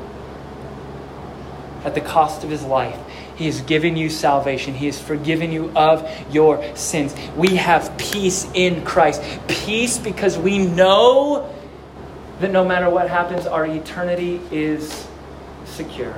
At 1.84 1.94
the 1.94 2.00
cost 2.00 2.44
of 2.44 2.50
his 2.50 2.62
life, 2.62 2.98
he 3.36 3.46
has 3.46 3.60
given 3.62 3.96
you 3.96 4.10
salvation. 4.10 4.74
He 4.74 4.86
has 4.86 5.00
forgiven 5.00 5.52
you 5.52 5.70
of 5.76 6.08
your 6.32 6.64
sins. 6.76 7.14
We 7.36 7.56
have 7.56 7.96
peace 7.98 8.48
in 8.54 8.84
Christ. 8.84 9.22
Peace 9.48 9.98
because 9.98 10.38
we 10.38 10.58
know 10.58 11.52
that 12.40 12.50
no 12.50 12.64
matter 12.64 12.88
what 12.88 13.08
happens, 13.08 13.46
our 13.46 13.66
eternity 13.66 14.40
is 14.50 15.06
secure. 15.64 16.14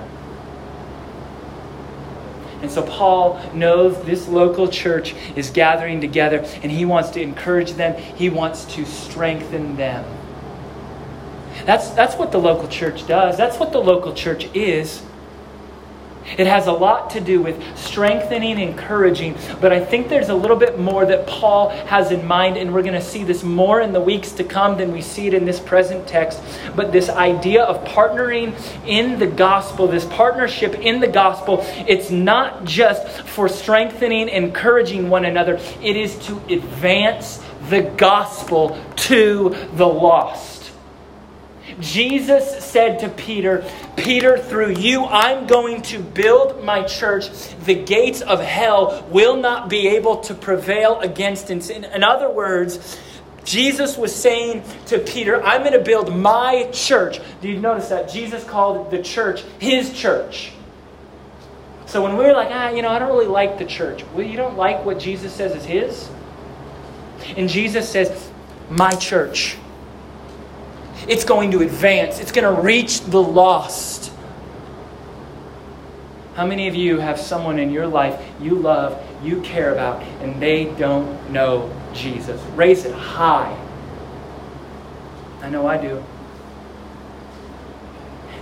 And 2.63 2.71
so 2.71 2.83
Paul 2.83 3.41
knows 3.55 4.03
this 4.05 4.29
local 4.29 4.69
church 4.69 5.15
is 5.35 5.51
gathering 5.51 6.01
together 6.01 6.39
and 6.63 6.73
he 6.73 6.85
wants 6.85 7.11
to 7.11 7.21
encourage 7.21 7.73
them, 7.73 8.01
he 8.01 8.31
wants 8.31 8.65
to 8.77 8.85
strengthen 8.85 9.77
them. 9.77 10.05
That's, 11.65 11.91
that's 11.91 12.17
what 12.17 12.33
the 12.33 12.39
local 12.39 12.69
church 12.69 13.07
does, 13.07 13.37
that's 13.37 13.59
what 13.59 13.73
the 13.73 13.81
local 13.81 14.15
church 14.15 14.49
is. 14.55 15.03
It 16.37 16.47
has 16.47 16.67
a 16.67 16.73
lot 16.73 17.11
to 17.11 17.21
do 17.21 17.41
with 17.41 17.79
strengthening, 17.79 18.59
encouraging, 18.59 19.37
but 19.61 19.73
I 19.73 19.85
think 19.85 20.09
there's 20.09 20.29
a 20.29 20.35
little 20.35 20.57
bit 20.57 20.79
more 20.79 21.07
that 21.07 21.27
Paul 21.27 21.71
has 21.71 22.11
in 22.11 22.27
mind, 22.27 22.57
and 22.57 22.75
we're 22.75 22.83
going 22.83 22.95
to 22.95 23.01
see 23.01 23.25
this 23.25 23.43
more 23.43 23.81
in 23.81 23.93
the 23.93 24.01
weeks 24.01 24.33
to 24.33 24.45
come 24.45 24.77
than 24.77 24.93
we 24.93 25.03
see 25.03 25.27
it 25.27 25.35
in 25.35 25.45
this 25.45 25.61
present 25.61 26.07
text. 26.07 26.41
But 26.75 26.93
this 26.93 27.09
idea 27.09 27.63
of 27.63 27.85
partnering 27.85 28.55
in 28.87 29.19
the 29.19 29.27
gospel, 29.27 29.87
this 29.87 30.05
partnership 30.05 30.75
in 30.75 31.01
the 31.01 31.09
gospel, 31.09 31.65
it's 31.87 32.11
not 32.11 32.65
just 32.65 33.07
for 33.23 33.49
strengthening, 33.49 34.29
encouraging 34.29 35.09
one 35.09 35.25
another, 35.25 35.61
it 35.83 35.97
is 35.97 36.19
to 36.27 36.37
advance 36.49 37.43
the 37.69 37.83
gospel 37.83 38.79
to 38.97 39.57
the 39.75 39.87
lost. 39.87 40.56
Jesus 41.81 42.65
said 42.65 43.01
to 43.01 43.09
Peter, 43.11 43.65
Peter, 43.97 44.39
through 44.39 44.77
you, 44.77 45.05
I'm 45.05 45.47
going 45.47 45.83
to 45.83 45.99
build 45.99 46.65
my 46.65 46.83
church. 46.85 47.29
The 47.65 47.75
gates 47.75 48.23
of 48.23 48.41
hell 48.41 49.07
will 49.11 49.37
not 49.37 49.69
be 49.69 49.89
able 49.89 50.21
to 50.23 50.35
prevail 50.35 51.01
against 51.01 51.51
it. 51.51 51.71
In 51.71 52.03
other 52.03 52.31
words, 52.31 52.99
Jesus 53.45 53.97
was 53.97 54.15
saying 54.15 54.65
to 54.87 54.99
Peter, 54.99 55.43
I'm 55.43 55.61
going 55.61 55.75
to 55.75 55.85
build 55.85 56.15
my 56.15 56.69
church. 56.73 57.21
Do 57.41 57.49
you 57.49 57.61
notice 57.61 57.91
that? 57.91 58.11
Jesus 58.11 58.43
called 58.43 58.91
the 58.91 59.03
church 59.03 59.43
his 59.59 59.93
church. 59.93 60.53
So 61.87 62.03
when 62.03 62.17
we're 62.17 62.33
like, 62.33 62.49
ah, 62.51 62.71
you 62.71 62.83
know, 62.83 62.89
I 62.89 62.99
don't 62.99 63.09
really 63.09 63.27
like 63.27 63.59
the 63.59 63.65
church. 63.65 64.05
Well, 64.15 64.27
you 64.27 64.37
don't 64.37 64.57
like 64.57 64.85
what 64.85 64.99
Jesus 64.99 65.33
says 65.33 65.55
is 65.55 65.65
his? 65.65 66.09
And 67.37 67.49
Jesus 67.49 67.89
says, 67.89 68.31
my 68.71 68.91
church. 68.91 69.57
It's 71.09 71.25
going 71.25 71.51
to 71.53 71.63
advance, 71.63 72.19
it's 72.21 72.33
going 72.33 72.55
to 72.55 72.61
reach 72.61 73.01
the 73.03 73.23
lost. 73.23 74.13
How 76.35 76.47
many 76.47 76.69
of 76.69 76.75
you 76.75 76.99
have 76.99 77.19
someone 77.19 77.59
in 77.59 77.71
your 77.71 77.87
life 77.87 78.21
you 78.41 78.57
love, 78.57 79.03
you 79.23 79.41
care 79.41 79.73
about, 79.73 80.03
and 80.21 80.41
they 80.43 80.67
don't 80.75 81.31
know 81.31 81.73
Jesus? 81.95 82.41
Raise 82.55 82.85
it 82.85 82.95
high. 82.95 83.57
I 85.41 85.49
know 85.49 85.67
I 85.67 85.79
do 85.79 86.03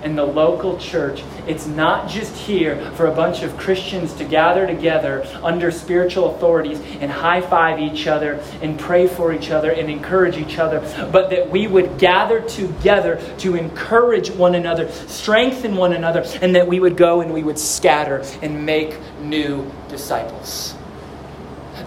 in 0.05 0.15
the 0.15 0.25
local 0.25 0.79
church. 0.79 1.25
It's 1.47 1.67
not 1.67 2.09
just 2.09 2.37
here 2.37 2.91
for 2.93 3.07
a 3.07 3.15
bunch 3.15 3.43
of 3.43 3.57
Christians 3.57 4.13
to 4.15 4.25
gather 4.25 4.67
together 4.67 5.27
under 5.43 5.71
spiritual 5.71 6.35
authorities 6.37 6.81
and 7.01 7.11
high 7.11 7.41
five 7.41 7.81
each 7.81 8.07
other 8.07 8.35
and 8.63 8.79
pray 8.79 9.09
for 9.09 9.33
each 9.33 9.51
other 9.51 9.71
and 9.71 9.91
encourage 9.91 10.37
each 10.37 10.59
other, 10.59 10.81
but 11.11 11.31
that 11.31 11.51
we 11.51 11.67
would 11.67 11.99
gather 11.99 12.41
together 12.43 13.21
to 13.39 13.57
encourage 13.57 14.31
one 14.31 14.55
another, 14.55 14.91
strengthen 14.91 15.77
one 15.77 15.95
another, 15.95 16.25
and 16.43 16.55
that 16.55 16.69
we 16.69 16.81
would 16.81 16.97
go 16.97 17.23
and 17.23 17.33
we 17.33 17.43
would 17.43 17.59
scatter 17.59 18.23
and 18.43 18.65
make 18.65 18.99
new 19.21 19.71
disciples. 19.89 20.75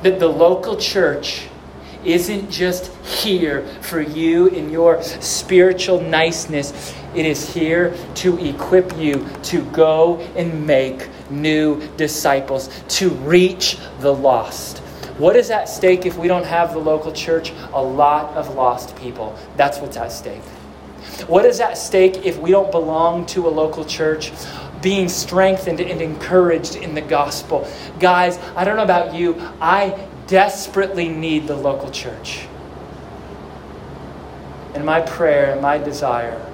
That 0.01 0.19
the 0.19 0.27
local 0.27 0.75
church 0.75 1.47
isn't 2.03 2.49
just 2.49 2.93
here 3.03 3.67
for 3.81 3.99
you 4.01 4.47
in 4.47 4.69
your 4.69 5.01
spiritual 5.03 5.99
niceness. 6.01 6.95
It 7.17 7.25
is 7.25 7.51
here 7.51 7.95
to 8.15 8.37
equip 8.37 8.95
you 8.95 9.27
to 9.45 9.63
go 9.71 10.19
and 10.35 10.67
make 10.67 11.09
new 11.31 11.81
disciples, 11.97 12.69
to 12.89 13.09
reach 13.09 13.79
the 14.01 14.13
lost. 14.13 14.77
What 15.17 15.35
is 15.35 15.49
at 15.49 15.67
stake 15.67 16.05
if 16.05 16.15
we 16.15 16.27
don't 16.27 16.45
have 16.45 16.73
the 16.73 16.79
local 16.79 17.11
church? 17.11 17.53
A 17.73 17.81
lot 17.81 18.35
of 18.35 18.53
lost 18.53 18.95
people. 18.97 19.35
That's 19.55 19.79
what's 19.79 19.97
at 19.97 20.11
stake. 20.11 20.43
What 21.25 21.43
is 21.43 21.59
at 21.59 21.79
stake 21.79 22.23
if 22.23 22.37
we 22.37 22.51
don't 22.51 22.71
belong 22.71 23.25
to 23.27 23.47
a 23.47 23.49
local 23.49 23.83
church? 23.83 24.31
Being 24.83 25.09
strengthened 25.09 25.79
and 25.79 25.99
encouraged 25.99 26.75
in 26.75 26.93
the 26.93 27.01
gospel. 27.01 27.67
Guys, 27.99 28.37
I 28.55 28.63
don't 28.63 28.77
know 28.77 28.83
about 28.83 29.15
you, 29.15 29.41
I 29.59 30.07
desperately 30.27 31.09
need 31.09 31.47
the 31.47 31.55
local 31.55 31.89
church. 31.89 32.45
And 34.75 34.85
my 34.85 35.01
prayer 35.01 35.53
and 35.53 35.63
my 35.63 35.79
desire 35.79 36.46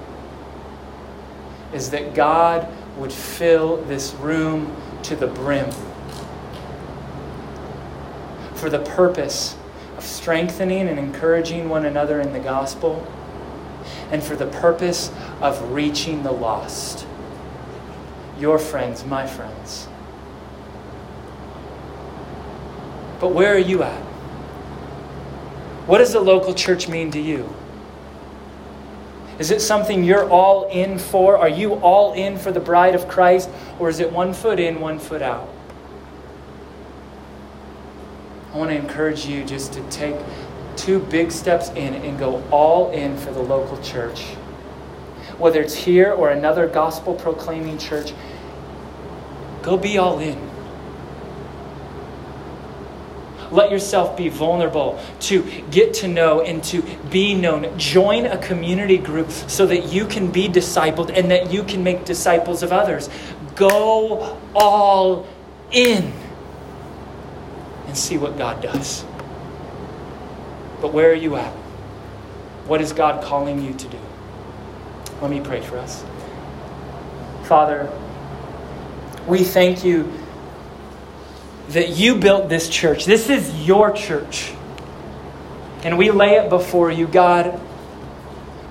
is 1.73 1.89
that 1.91 2.13
God 2.13 2.67
would 2.97 3.11
fill 3.11 3.77
this 3.83 4.13
room 4.15 4.75
to 5.03 5.15
the 5.15 5.27
brim 5.27 5.69
for 8.53 8.69
the 8.69 8.79
purpose 8.79 9.57
of 9.97 10.03
strengthening 10.03 10.87
and 10.87 10.97
encouraging 10.97 11.67
one 11.67 11.85
another 11.85 12.21
in 12.21 12.31
the 12.31 12.39
gospel 12.39 13.05
and 14.11 14.23
for 14.23 14.35
the 14.35 14.47
purpose 14.47 15.11
of 15.41 15.71
reaching 15.71 16.23
the 16.23 16.31
lost. 16.31 17.05
Your 18.39 18.57
friends, 18.57 19.03
my 19.05 19.27
friends. 19.27 19.87
But 23.19 23.33
where 23.33 23.53
are 23.53 23.59
you 23.59 23.83
at? 23.83 24.01
What 25.85 25.97
does 25.97 26.13
the 26.13 26.19
local 26.21 26.53
church 26.53 26.87
mean 26.87 27.11
to 27.11 27.19
you? 27.19 27.53
Is 29.43 29.51
it 29.51 29.59
something 29.59 30.05
you're 30.05 30.29
all 30.29 30.69
in 30.69 30.97
for? 30.97 31.37
Are 31.37 31.49
you 31.49 31.73
all 31.73 32.13
in 32.13 32.37
for 32.37 32.53
the 32.53 32.61
bride 32.61 32.95
of 32.95 33.09
Christ? 33.09 33.49
Or 33.77 33.89
is 33.89 33.99
it 33.99 34.09
one 34.09 34.33
foot 34.33 34.57
in, 34.57 34.79
one 34.79 34.99
foot 34.99 35.21
out? 35.21 35.49
I 38.53 38.57
want 38.57 38.71
to 38.71 38.77
encourage 38.77 39.25
you 39.25 39.43
just 39.43 39.73
to 39.73 39.83
take 39.89 40.15
two 40.77 40.99
big 40.99 41.29
steps 41.29 41.71
in 41.71 41.93
and 41.93 42.17
go 42.17 42.41
all 42.51 42.91
in 42.91 43.17
for 43.17 43.33
the 43.33 43.41
local 43.41 43.77
church. 43.81 44.21
Whether 45.37 45.59
it's 45.59 45.75
here 45.75 46.13
or 46.13 46.29
another 46.29 46.65
gospel 46.65 47.13
proclaiming 47.13 47.77
church, 47.77 48.13
go 49.61 49.75
be 49.75 49.97
all 49.97 50.19
in. 50.19 50.39
Let 53.53 53.69
yourself 53.69 54.17
be 54.17 54.29
vulnerable 54.29 54.99
to 55.21 55.43
get 55.69 55.93
to 55.95 56.07
know 56.07 56.41
and 56.41 56.63
to 56.65 56.81
be 57.11 57.35
known. 57.35 57.77
Join 57.77 58.25
a 58.25 58.37
community 58.39 58.97
group 58.97 59.29
so 59.29 59.67
that 59.67 59.93
you 59.93 60.07
can 60.07 60.31
be 60.31 60.47
discipled 60.47 61.15
and 61.15 61.29
that 61.29 61.53
you 61.53 61.63
can 61.63 61.83
make 61.83 62.03
disciples 62.03 62.63
of 62.63 62.73
others. 62.73 63.09
Go 63.55 64.39
all 64.55 65.27
in 65.71 66.11
and 67.85 67.95
see 67.95 68.17
what 68.17 68.39
God 68.39 68.59
does. 68.61 69.03
But 70.81 70.91
where 70.91 71.11
are 71.11 71.15
you 71.15 71.35
at? 71.35 71.53
What 72.65 72.81
is 72.81 72.91
God 72.91 73.23
calling 73.23 73.63
you 73.63 73.73
to 73.75 73.87
do? 73.87 73.99
Let 75.21 75.29
me 75.29 75.41
pray 75.41 75.61
for 75.61 75.77
us. 75.77 76.03
Father, 77.43 77.87
we 79.27 79.43
thank 79.43 79.85
you 79.85 80.11
that 81.69 81.89
you 81.89 82.15
built 82.15 82.49
this 82.49 82.69
church. 82.69 83.05
This 83.05 83.29
is 83.29 83.65
your 83.65 83.91
church. 83.91 84.53
And 85.83 85.97
we 85.97 86.11
lay 86.11 86.35
it 86.35 86.49
before 86.49 86.91
you, 86.91 87.07
God. 87.07 87.59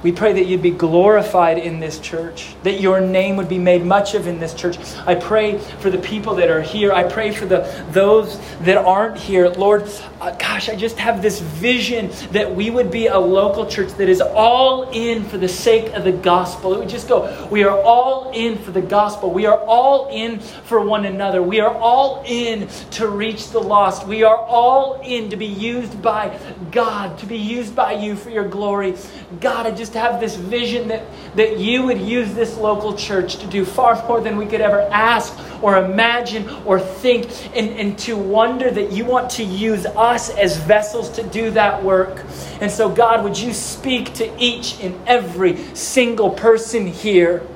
We 0.03 0.11
pray 0.11 0.33
that 0.33 0.47
you'd 0.47 0.63
be 0.63 0.73
glorified 0.73 1.59
in 1.59 1.79
this 1.79 2.01
church, 2.01 2.57
that 2.65 2.81
your 2.81 3.01
name 3.01 3.37
would 3.37 3.49
be 3.49 3.59
made 3.59 3.85
much 3.85 4.15
of 4.15 4.27
in 4.27 4.41
this 4.41 4.53
church. 4.53 4.77
I 5.07 5.15
pray 5.15 5.59
for 5.59 5.91
the 5.91 5.99
people 5.99 6.35
that 6.37 6.51
are 6.51 6.61
here. 6.61 6.93
I 6.93 7.05
pray 7.05 7.33
for 7.33 7.47
the 7.47 7.85
those 7.91 8.41
that 8.63 8.79
aren't 8.79 9.17
here. 9.17 9.49
Lord, 9.49 9.89
uh, 10.23 10.31
gosh, 10.37 10.69
I 10.69 10.77
just 10.77 10.99
have 10.99 11.21
this 11.21 11.41
vision 11.41 12.09
that 12.31 12.55
we 12.55 12.71
would 12.71 12.93
be 12.93 13.09
a 13.09 13.19
local 13.19 13.67
church 13.67 13.89
that 13.95 14.09
is 14.09 14.21
all 14.21 14.89
in 14.91 15.25
for 15.25 15.37
the 15.37 15.49
sake 15.49 15.93
of 15.95 16.05
the 16.05 16.13
gospel. 16.13 16.73
It 16.75 16.79
would 16.79 16.89
just 16.89 17.09
go, 17.09 17.49
we 17.51 17.65
are 17.65 17.77
all 17.83 18.31
in 18.31 18.57
for 18.57 18.71
the 18.71 18.83
gospel. 18.83 19.33
We 19.33 19.47
are 19.47 19.59
all 19.59 20.09
in 20.11 20.39
for 20.39 20.81
one 20.81 21.07
another. 21.07 21.43
We 21.43 21.59
are 21.59 21.75
all 21.75 22.23
in 22.25 22.69
to 22.93 23.09
reach 23.09 23.51
the 23.51 23.59
lost. 23.59 24.07
We 24.07 24.23
are 24.23 24.37
all 24.37 25.01
in 25.03 25.29
to 25.31 25.37
be 25.37 25.47
used 25.47 26.01
by 26.01 26.39
God, 26.71 27.19
to 27.19 27.27
be 27.27 27.39
used 27.39 27.75
by 27.75 27.95
you 27.95 28.15
for 28.15 28.31
your 28.31 28.47
glory. 28.47 28.95
God, 29.41 29.67
I 29.67 29.73
just 29.73 29.95
have 29.95 30.21
this 30.21 30.37
vision 30.37 30.87
that, 30.87 31.03
that 31.35 31.59
you 31.59 31.83
would 31.83 32.01
use 32.01 32.33
this 32.33 32.57
local 32.57 32.95
church 32.95 33.39
to 33.39 33.47
do 33.49 33.65
far 33.65 33.93
more 34.07 34.21
than 34.21 34.37
we 34.37 34.47
could 34.47 34.61
ever 34.61 34.83
ask 34.83 35.37
or 35.63 35.79
imagine 35.85 36.49
or 36.65 36.79
think, 36.79 37.29
and, 37.57 37.71
and 37.71 37.99
to 38.01 38.17
wonder 38.17 38.71
that 38.71 38.93
you 38.93 39.05
want 39.05 39.31
to 39.31 39.45
use 39.45 39.85
us 40.13 40.31
as 40.31 40.57
vessels 40.57 41.11
to 41.11 41.23
do 41.23 41.51
that 41.51 41.83
work. 41.83 42.25
And 42.61 42.71
so, 42.71 42.89
God, 42.89 43.25
would 43.25 43.39
you 43.39 43.53
speak 43.53 44.15
to 44.15 44.43
each 44.43 44.81
and 44.81 44.99
every 45.07 45.57
single 45.75 46.31
person 46.31 46.87
here 46.87 47.47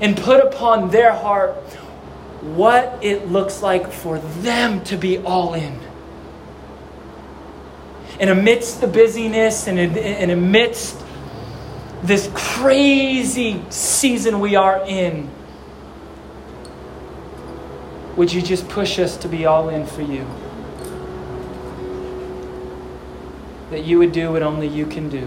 and 0.00 0.16
put 0.16 0.40
upon 0.40 0.90
their 0.90 1.12
heart 1.12 1.54
what 2.40 2.98
it 3.02 3.28
looks 3.28 3.62
like 3.62 3.90
for 3.90 4.18
them 4.18 4.82
to 4.84 4.96
be 4.96 5.18
all 5.18 5.54
in 5.54 5.78
and 8.22 8.30
amidst 8.30 8.80
the 8.80 8.86
busyness 8.86 9.66
and, 9.66 9.78
and 9.78 10.30
amidst 10.30 10.96
this 12.04 12.30
crazy 12.34 13.60
season 13.68 14.38
we 14.38 14.54
are 14.54 14.84
in, 14.86 15.28
would 18.16 18.32
you 18.32 18.40
just 18.40 18.68
push 18.68 18.98
us 18.98 19.16
to 19.16 19.28
be 19.28 19.46
all 19.46 19.70
in 19.70 19.86
for 19.86 20.02
you? 20.02 20.24
that 23.72 23.84
you 23.84 23.98
would 23.98 24.12
do 24.12 24.30
what 24.30 24.42
only 24.42 24.68
you 24.68 24.84
can 24.84 25.08
do. 25.08 25.26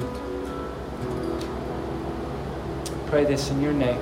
Pray 3.08 3.26
this 3.26 3.50
in 3.50 3.60
your 3.60 3.74
name. 3.74 3.98